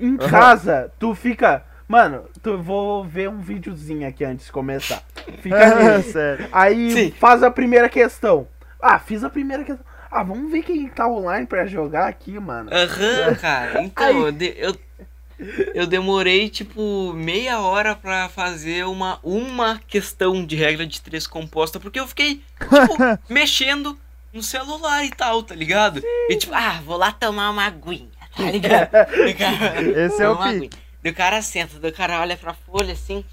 [0.00, 0.28] Em Aham.
[0.28, 1.64] casa, tu fica.
[1.86, 5.00] Mano, tu vou ver um videozinho aqui antes de começar.
[5.40, 6.02] Fica nele.
[6.02, 6.48] Sério.
[6.50, 7.10] Aí Sim.
[7.12, 8.48] faz a primeira questão.
[8.82, 9.93] Ah, fiz a primeira questão.
[10.14, 12.70] Ah, vamos ver quem tá online pra jogar aqui, mano.
[12.72, 13.82] Aham, cara.
[13.82, 14.76] Então, Aí- eu, de- eu,
[15.74, 21.80] eu demorei, tipo, meia hora pra fazer uma, uma questão de regra de três composta,
[21.80, 22.96] porque eu fiquei, tipo,
[23.28, 23.98] mexendo
[24.32, 26.00] no celular e tal, tá ligado?
[26.28, 28.90] E tipo, ah, vou lá tomar uma aguinha, tá ligado?
[29.36, 30.66] Cara- Esse é o Toma uma pique.
[30.66, 30.84] aguinha.
[31.02, 33.24] Daí o cara senta, daí o cara olha pra folha assim.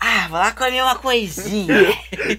[0.00, 1.74] Ah, vou lá comer uma coisinha.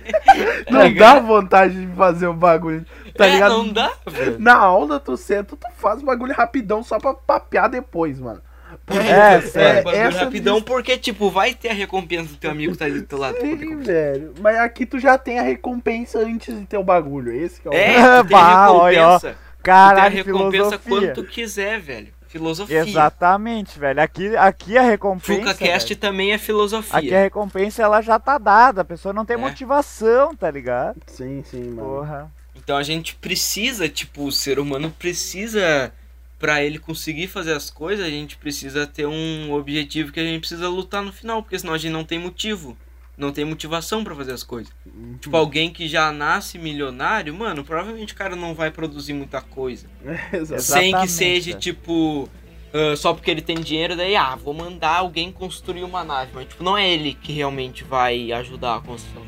[0.70, 2.86] Não dá vontade de fazer o bagulho,
[3.18, 3.58] tá é, ligado?
[3.58, 4.40] não dá, velho.
[4.40, 8.42] Na aula, tu senta, tu faz o bagulho rapidão só pra papear depois, mano.
[8.88, 12.78] É, É, bagulho essa rapidão, porque, tipo, vai ter a recompensa do teu amigo que
[12.80, 13.38] tá ali do teu lado.
[13.40, 14.34] Sim, velho.
[14.40, 17.32] Mas aqui tu já tem a recompensa antes de ter o bagulho.
[17.34, 17.74] Esse que é o.
[17.74, 19.18] É, tu tem Bah, olha, ó.
[19.18, 19.38] recompensa.
[19.58, 20.80] Tu tem a recompensa filosofia.
[20.90, 22.14] quando tu quiser, velho.
[22.30, 22.80] Filosofia.
[22.82, 24.02] Exatamente, velho.
[24.02, 25.52] Aqui, aqui a recompensa.
[25.54, 26.98] FucaCast também é filosofia.
[26.98, 28.82] Aqui a recompensa ela já tá dada.
[28.82, 29.40] A pessoa não tem É.
[29.40, 31.02] motivação, tá ligado?
[31.08, 31.82] Sim, sim, mano.
[31.82, 32.32] Porra.
[32.56, 35.92] Então a gente precisa, tipo, o ser humano precisa,
[36.38, 40.40] pra ele conseguir fazer as coisas, a gente precisa ter um objetivo que a gente
[40.42, 42.78] precisa lutar no final, porque senão a gente não tem motivo.
[43.20, 44.72] Não tem motivação pra fazer as coisas.
[45.20, 49.88] Tipo, alguém que já nasce milionário, mano, provavelmente o cara não vai produzir muita coisa.
[50.58, 52.30] Sem que seja, tipo,
[52.74, 56.32] ah, só porque ele tem dinheiro, daí, ah, vou mandar alguém construir uma nave.
[56.34, 59.22] Mas, tipo, não é ele que realmente vai ajudar a construção.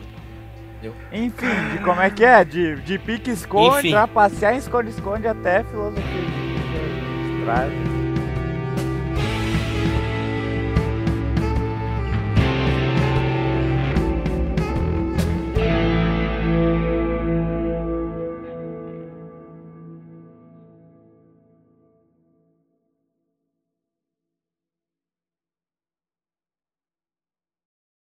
[1.12, 1.46] Enfim,
[1.78, 2.44] de como é que é?
[2.44, 3.92] De, de pique-esconde, Enfim.
[3.92, 6.02] trapacear em esconde-esconde até filosofia.
[7.46, 8.01] de-